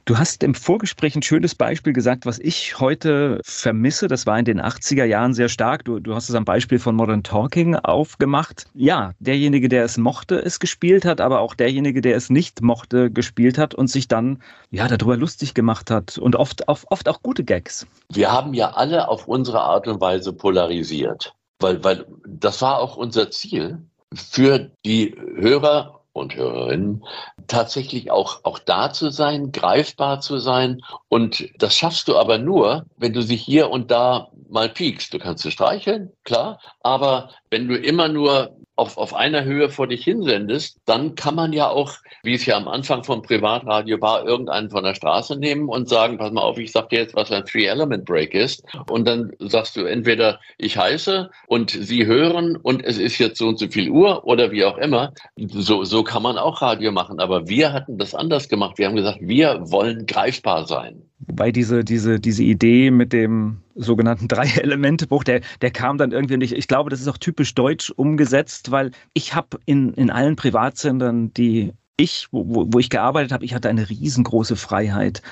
[0.07, 4.07] Du hast im Vorgespräch ein schönes Beispiel gesagt, was ich heute vermisse.
[4.07, 5.83] Das war in den 80er Jahren sehr stark.
[5.83, 8.67] Du, du hast es am Beispiel von Modern Talking aufgemacht.
[8.73, 13.11] Ja, derjenige, der es mochte, es gespielt hat, aber auch derjenige, der es nicht mochte,
[13.11, 14.41] gespielt hat und sich dann
[14.71, 17.85] ja darüber lustig gemacht hat und oft, oft auch gute Gags.
[18.09, 22.95] Wir haben ja alle auf unsere Art und Weise polarisiert, weil, weil das war auch
[22.95, 23.79] unser Ziel
[24.15, 27.05] für die Hörer und Hörerinnen,
[27.47, 30.81] tatsächlich auch, auch da zu sein, greifbar zu sein.
[31.09, 35.13] Und das schaffst du aber nur, wenn du sie hier und da mal piekst.
[35.13, 39.87] Du kannst sie streicheln, klar, aber wenn du immer nur auf, auf einer Höhe vor
[39.87, 44.25] dich hinsendest, dann kann man ja auch, wie es ja am Anfang vom Privatradio war,
[44.25, 47.31] irgendeinen von der Straße nehmen und sagen, pass mal auf, ich sag dir jetzt, was
[47.31, 48.63] ein Three-Element-Break ist.
[48.89, 53.47] Und dann sagst du entweder, ich heiße und sie hören und es ist jetzt so
[53.47, 55.11] und so viel Uhr oder wie auch immer.
[55.37, 57.19] So, so kann man auch Radio machen.
[57.19, 58.77] Aber wir hatten das anders gemacht.
[58.77, 61.01] Wir haben gesagt, wir wollen greifbar sein.
[61.19, 66.53] Wobei diese, diese, diese Idee mit dem sogenannten Drei-Elemente-Buch, der, der kam dann irgendwie nicht.
[66.53, 71.33] Ich glaube, das ist auch typisch deutsch umgesetzt, weil ich habe in, in allen Privatsendern,
[71.33, 75.23] die ich, wo, wo ich gearbeitet habe, ich hatte eine riesengroße Freiheit.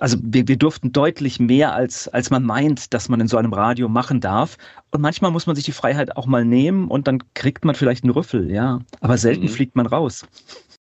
[0.00, 3.52] Also wir, wir durften deutlich mehr, als, als man meint, dass man in so einem
[3.52, 4.56] Radio machen darf.
[4.90, 8.04] Und manchmal muss man sich die Freiheit auch mal nehmen und dann kriegt man vielleicht
[8.04, 8.80] einen Rüffel, ja.
[9.00, 9.48] Aber selten mhm.
[9.48, 10.26] fliegt man raus.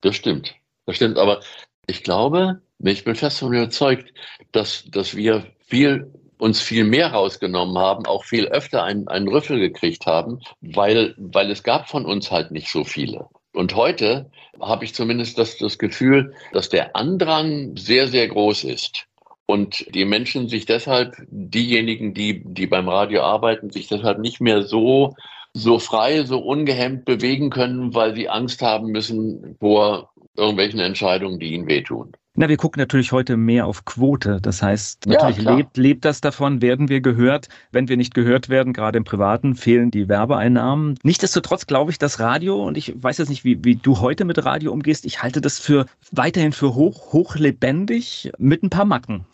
[0.01, 0.55] Das stimmt.
[0.87, 1.19] Das stimmt.
[1.19, 1.41] Aber
[1.87, 4.13] ich glaube, ich bin fest davon überzeugt,
[4.53, 9.59] dass, dass wir viel uns viel mehr rausgenommen haben, auch viel öfter einen, einen Rüffel
[9.59, 13.27] gekriegt haben, weil, weil es gab von uns halt nicht so viele.
[13.53, 19.07] Und heute habe ich zumindest das, das Gefühl, dass der Andrang sehr, sehr groß ist.
[19.47, 24.63] Und die Menschen sich deshalb, diejenigen, die, die beim Radio arbeiten, sich deshalb nicht mehr
[24.63, 25.15] so,
[25.55, 31.55] so frei, so ungehemmt bewegen können, weil sie Angst haben müssen vor irgendwelchen Entscheidungen, die
[31.55, 32.13] ihnen wehtun.
[32.39, 34.41] Na, wir gucken natürlich heute mehr auf Quote.
[34.43, 37.49] Das heißt, natürlich ja, lebt, lebt das davon, werden wir gehört.
[37.73, 40.99] Wenn wir nicht gehört werden, gerade im Privaten, fehlen die Werbeeinnahmen.
[41.03, 44.45] Nichtsdestotrotz glaube ich, dass Radio, und ich weiß jetzt nicht, wie, wie du heute mit
[44.45, 49.25] Radio umgehst, ich halte das für weiterhin für hoch, hochlebendig mit ein paar Macken.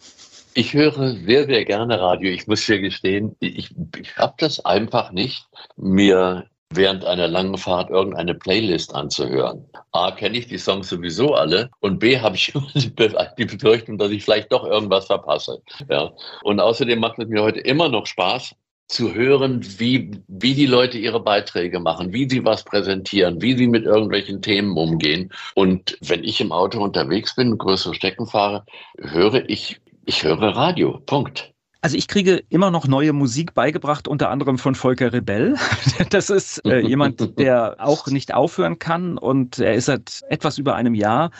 [0.54, 2.30] Ich höre sehr, sehr gerne Radio.
[2.30, 6.44] Ich muss dir gestehen, ich, ich habe das einfach nicht, mir
[6.76, 9.64] während einer langen Fahrt irgendeine Playlist anzuhören.
[9.92, 14.24] A, kenne ich die Songs sowieso alle und B, habe ich die Befürchtung, dass ich
[14.24, 15.60] vielleicht doch irgendwas verpasse.
[15.88, 16.12] Ja.
[16.42, 18.54] Und außerdem macht es mir heute immer noch Spaß,
[18.92, 23.66] zu hören, wie, wie die Leute ihre Beiträge machen, wie sie was präsentieren, wie sie
[23.66, 25.32] mit irgendwelchen Themen umgehen.
[25.54, 28.64] Und wenn ich im Auto unterwegs bin, größere Strecken fahre,
[28.98, 31.00] höre ich, ich höre Radio.
[31.06, 31.51] Punkt.
[31.84, 35.56] Also ich kriege immer noch neue Musik beigebracht, unter anderem von Volker Rebell.
[36.10, 40.76] Das ist äh, jemand, der auch nicht aufhören kann und er ist seit etwas über
[40.76, 41.32] einem Jahr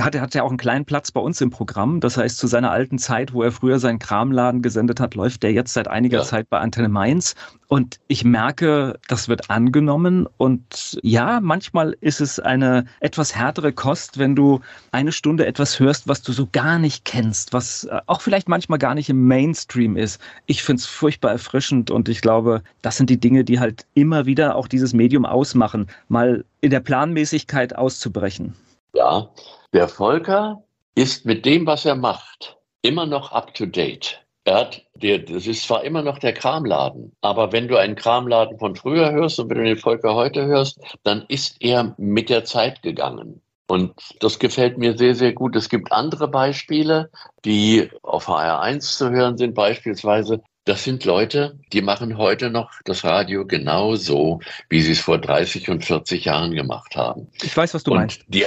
[0.00, 2.00] hat, hat ja auch einen kleinen Platz bei uns im Programm.
[2.00, 5.52] Das heißt, zu seiner alten Zeit, wo er früher seinen Kramladen gesendet hat, läuft der
[5.52, 6.24] jetzt seit einiger ja.
[6.24, 7.34] Zeit bei Antenne Mainz.
[7.68, 10.28] Und ich merke, das wird angenommen.
[10.36, 14.60] Und ja, manchmal ist es eine etwas härtere Kost, wenn du
[14.92, 18.78] eine Stunde etwas hörst, was du so gar nicht kennst, was äh, auch vielleicht manchmal
[18.78, 20.20] gar nicht im Mainstream ist.
[20.46, 24.26] Ich finde es furchtbar erfrischend und ich glaube, das sind die Dinge, die halt immer
[24.26, 28.54] wieder auch dieses Medium ausmachen, mal in der Planmäßigkeit auszubrechen.
[28.96, 29.28] Ja,
[29.74, 34.24] der Volker ist mit dem, was er macht, immer noch up to date.
[34.44, 38.58] Er hat, der, das ist zwar immer noch der Kramladen, aber wenn du einen Kramladen
[38.58, 42.46] von früher hörst und wenn du den Volker heute hörst, dann ist er mit der
[42.46, 43.42] Zeit gegangen.
[43.68, 45.56] Und das gefällt mir sehr, sehr gut.
[45.56, 47.10] Es gibt andere Beispiele,
[47.44, 50.40] die auf HR1 zu hören sind, beispielsweise.
[50.66, 55.70] Das sind Leute, die machen heute noch das Radio genauso, wie sie es vor 30
[55.70, 57.28] und 40 Jahren gemacht haben.
[57.40, 58.24] Ich weiß, was du und meinst.
[58.26, 58.44] Die,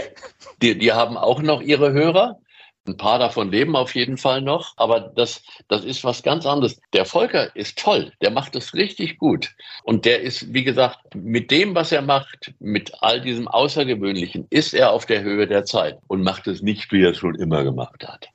[0.61, 2.37] die, die haben auch noch ihre Hörer.
[2.85, 6.81] Ein paar davon leben auf jeden Fall noch, aber das, das ist was ganz anderes.
[6.91, 9.55] Der Volker ist toll, der macht es richtig gut.
[9.83, 14.73] Und der ist, wie gesagt, mit dem, was er macht, mit all diesem Außergewöhnlichen, ist
[14.73, 17.63] er auf der Höhe der Zeit und macht es nicht, wie er es schon immer
[17.63, 18.27] gemacht hat.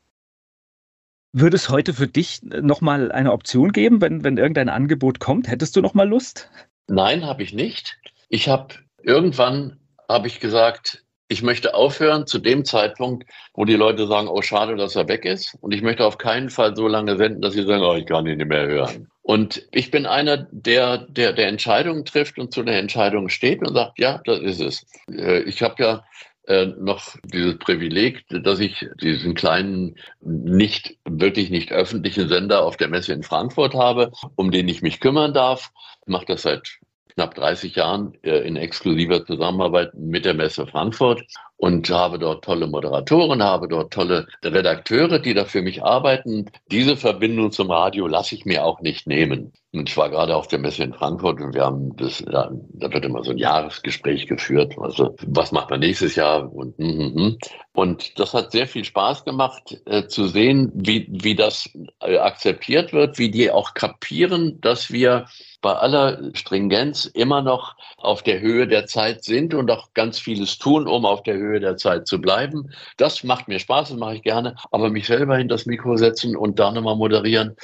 [1.37, 5.49] Würde es heute für dich nochmal eine Option geben, wenn, wenn irgendein Angebot kommt?
[5.49, 6.49] Hättest du nochmal Lust?
[6.87, 7.99] Nein, habe ich nicht.
[8.29, 14.07] Ich habe irgendwann habe ich gesagt, ich möchte aufhören zu dem Zeitpunkt, wo die Leute
[14.07, 15.59] sagen, oh schade, dass er weg ist.
[15.61, 18.27] Und ich möchte auf keinen Fall so lange senden, dass sie sagen, oh, ich kann
[18.27, 19.09] ihn nicht mehr hören.
[19.23, 23.75] Und ich bin einer, der, der, der Entscheidungen trifft und zu der Entscheidung steht und
[23.75, 24.87] sagt, ja, das ist es.
[25.11, 26.05] Äh, ich habe ja
[26.47, 32.89] äh, noch dieses Privileg, dass ich diesen kleinen, nicht, wirklich nicht öffentlichen Sender auf der
[32.89, 35.73] Messe in Frankfurt habe, um den ich mich kümmern darf.
[36.03, 36.79] Ich mache das seit
[37.15, 41.23] knapp 30 Jahren äh, in exklusiver Zusammenarbeit mit der Messe Frankfurt
[41.57, 46.51] und habe dort tolle Moderatoren, habe dort tolle Redakteure, die da für mich arbeiten.
[46.71, 49.53] Diese Verbindung zum Radio lasse ich mir auch nicht nehmen.
[49.73, 52.93] Und ich war gerade auf der Messe in Frankfurt und wir haben das, da, da
[52.93, 54.75] wird immer so ein Jahresgespräch geführt.
[54.79, 56.53] Also, was macht man nächstes Jahr?
[56.53, 57.39] Und, mm, mm, mm.
[57.73, 61.69] und das hat sehr viel Spaß gemacht, äh, zu sehen, wie, wie das
[62.01, 65.27] äh, akzeptiert wird, wie die auch kapieren, dass wir
[65.61, 70.59] bei aller Stringenz immer noch auf der Höhe der Zeit sind und auch ganz vieles
[70.59, 72.71] tun, um auf der Höhe der Zeit zu bleiben.
[72.97, 74.57] Das macht mir Spaß, das mache ich gerne.
[74.71, 77.57] Aber mich selber hin das Mikro setzen und da nochmal moderieren,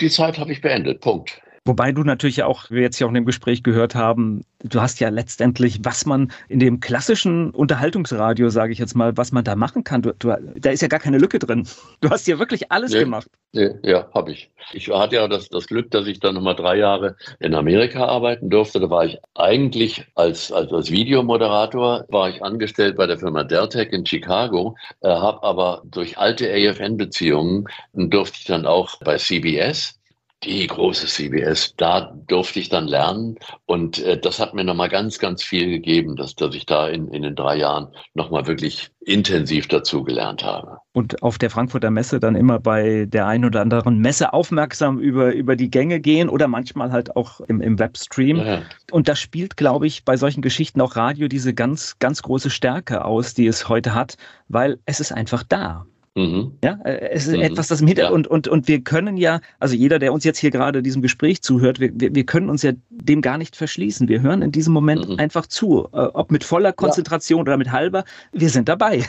[0.00, 1.00] die Zeit habe ich beendet.
[1.00, 1.40] Punkt.
[1.66, 4.80] Wobei du natürlich auch, wie wir jetzt ja auch in dem Gespräch gehört haben, du
[4.80, 9.42] hast ja letztendlich, was man in dem klassischen Unterhaltungsradio, sage ich jetzt mal, was man
[9.42, 11.66] da machen kann, du, du, da ist ja gar keine Lücke drin.
[12.00, 13.28] Du hast ja wirklich alles nee, gemacht.
[13.52, 14.50] Nee, ja, habe ich.
[14.72, 18.48] Ich hatte ja das, das Glück, dass ich dann nochmal drei Jahre in Amerika arbeiten
[18.48, 18.78] durfte.
[18.78, 23.92] Da war ich eigentlich als, als, als Videomoderator, war ich angestellt bei der Firma Deltec
[23.92, 29.98] in Chicago, äh, habe aber durch alte AFN-Beziehungen durfte ich dann auch bei CBS
[30.46, 33.36] die große CBS, da durfte ich dann lernen
[33.66, 37.08] und äh, das hat mir nochmal ganz, ganz viel gegeben, dass, dass ich da in,
[37.08, 40.78] in den drei Jahren nochmal wirklich intensiv dazu gelernt habe.
[40.92, 45.32] Und auf der Frankfurter Messe dann immer bei der einen oder anderen Messe aufmerksam über,
[45.32, 48.38] über die Gänge gehen oder manchmal halt auch im, im Webstream.
[48.38, 48.62] Ja.
[48.90, 53.04] Und das spielt, glaube ich, bei solchen Geschichten auch Radio diese ganz, ganz große Stärke
[53.04, 54.16] aus, die es heute hat,
[54.48, 55.86] weil es ist einfach da.
[56.16, 56.52] Mhm.
[56.64, 57.42] Ja, äh, es ist mhm.
[57.42, 58.32] etwas, das im Hintergrund ja.
[58.32, 61.78] und, und wir können ja, also jeder, der uns jetzt hier gerade diesem Gespräch zuhört,
[61.78, 64.08] wir, wir, wir können uns ja dem gar nicht verschließen.
[64.08, 65.18] Wir hören in diesem Moment mhm.
[65.18, 67.42] einfach zu, äh, ob mit voller Konzentration ja.
[67.42, 69.04] oder mit halber, wir sind dabei.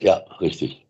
[0.00, 0.86] Ja, richtig.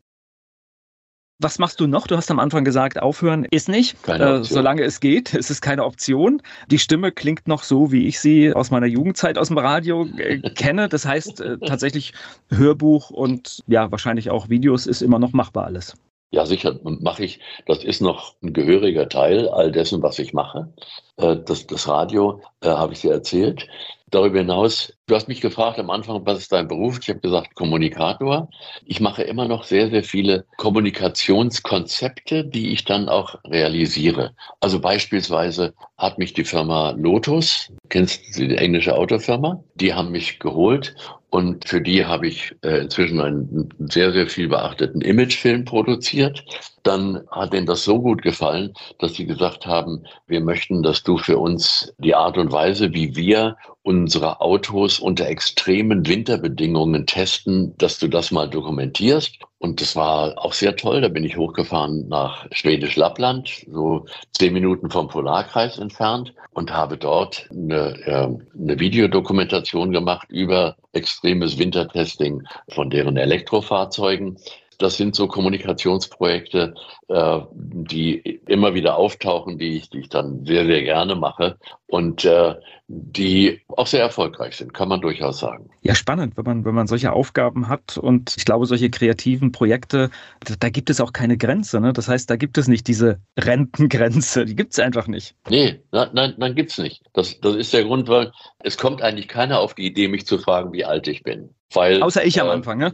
[1.42, 2.06] Was machst du noch?
[2.06, 5.34] Du hast am Anfang gesagt, aufhören ist nicht, äh, solange es geht.
[5.42, 6.40] Es ist keine Option.
[6.70, 10.38] Die Stimme klingt noch so, wie ich sie aus meiner Jugendzeit aus dem Radio äh,
[10.54, 10.88] kenne.
[10.88, 12.12] Das heißt, äh, tatsächlich
[12.50, 15.96] Hörbuch und ja, wahrscheinlich auch Videos ist immer noch machbar alles.
[16.30, 17.40] Ja, sicher mache ich.
[17.66, 20.72] Das ist noch ein gehöriger Teil all dessen, was ich mache.
[21.16, 23.66] Äh, das, das Radio, äh, habe ich dir erzählt.
[24.12, 26.98] Darüber hinaus, du hast mich gefragt am Anfang, was ist dein Beruf?
[27.00, 28.50] Ich habe gesagt, Kommunikator.
[28.84, 34.34] Ich mache immer noch sehr, sehr viele Kommunikationskonzepte, die ich dann auch realisiere.
[34.60, 39.64] Also beispielsweise hat mich die Firma Lotus, kennst du die englische Autofirma?
[39.76, 40.94] Die haben mich geholt
[41.30, 46.44] und für die habe ich äh, inzwischen einen sehr, sehr viel beachteten Imagefilm produziert.
[46.82, 51.16] Dann hat denen das so gut gefallen, dass sie gesagt haben, wir möchten, dass du
[51.16, 57.98] für uns die Art und Weise, wie wir unsere Autos unter extremen Winterbedingungen testen, dass
[57.98, 59.38] du das mal dokumentierst.
[59.58, 61.00] Und das war auch sehr toll.
[61.00, 66.96] Da bin ich hochgefahren nach Schwedisch Lappland, so zehn Minuten vom Polarkreis entfernt und habe
[66.96, 68.28] dort eine, äh,
[68.58, 74.36] eine Videodokumentation gemacht über extremes Wintertesting von deren Elektrofahrzeugen.
[74.82, 76.74] Das sind so Kommunikationsprojekte,
[77.08, 81.56] äh, die immer wieder auftauchen, die ich, die ich dann sehr, sehr gerne mache
[81.86, 82.56] und äh,
[82.88, 85.70] die auch sehr erfolgreich sind, kann man durchaus sagen.
[85.82, 90.10] Ja, spannend, wenn man, wenn man solche Aufgaben hat und ich glaube, solche kreativen Projekte,
[90.44, 91.80] da, da gibt es auch keine Grenze.
[91.80, 91.92] Ne?
[91.92, 95.36] Das heißt, da gibt es nicht diese Rentengrenze, die gibt es einfach nicht.
[95.48, 97.02] Nee, nein, nein, nein gibt es nicht.
[97.12, 100.38] Das, das ist der Grund, weil es kommt eigentlich keiner auf die Idee, mich zu
[100.38, 101.54] fragen, wie alt ich bin.
[101.74, 102.92] Weil, Außer ich am äh, Anfang, ne?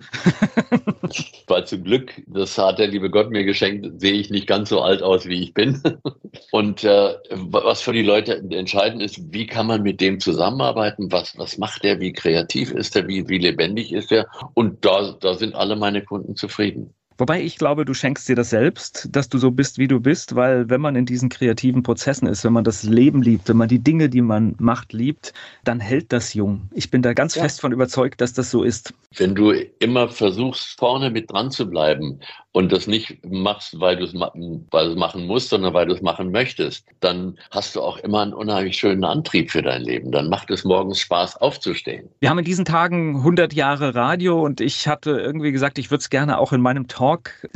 [1.47, 4.81] weil zum Glück, das hat der liebe Gott mir geschenkt, sehe ich nicht ganz so
[4.81, 5.83] alt aus, wie ich bin.
[6.53, 11.11] Und äh, was für die Leute entscheidend ist, wie kann man mit dem zusammenarbeiten?
[11.11, 12.01] Was, was macht der?
[12.01, 13.09] Wie kreativ ist er?
[13.09, 14.26] Wie, wie lebendig ist er?
[14.55, 16.95] Und da, da sind alle meine Kunden zufrieden.
[17.18, 20.36] Wobei ich glaube, du schenkst dir das selbst, dass du so bist, wie du bist,
[20.36, 23.68] weil wenn man in diesen kreativen Prozessen ist, wenn man das Leben liebt, wenn man
[23.68, 25.32] die Dinge, die man macht, liebt,
[25.64, 26.68] dann hält das jung.
[26.72, 27.42] Ich bin da ganz ja.
[27.42, 28.94] fest von überzeugt, dass das so ist.
[29.16, 29.50] Wenn du
[29.80, 32.20] immer versuchst, vorne mit dran zu bleiben
[32.52, 36.30] und das nicht machst, weil du es weil machen musst, sondern weil du es machen
[36.30, 40.12] möchtest, dann hast du auch immer einen unheimlich schönen Antrieb für dein Leben.
[40.12, 42.08] Dann macht es morgens Spaß, aufzustehen.
[42.20, 46.00] Wir haben in diesen Tagen 100 Jahre Radio und ich hatte irgendwie gesagt, ich würde
[46.00, 47.07] es gerne auch in meinem Talk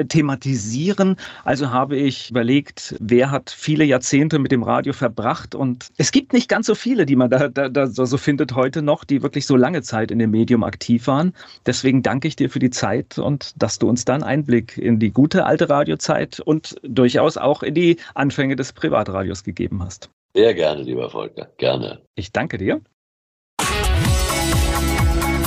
[0.09, 1.17] thematisieren.
[1.45, 6.33] Also habe ich überlegt, wer hat viele Jahrzehnte mit dem Radio verbracht und es gibt
[6.33, 9.47] nicht ganz so viele, die man da, da, da so findet heute noch, die wirklich
[9.47, 11.33] so lange Zeit in dem Medium aktiv waren.
[11.67, 14.93] Deswegen danke ich dir für die Zeit und dass du uns da einen Einblick in
[14.93, 20.11] in die gute alte Radiozeit und durchaus auch in die Anfänge des Privatradios gegeben hast.
[20.35, 22.03] Sehr gerne, lieber Volker, gerne.
[22.15, 22.81] Ich danke dir.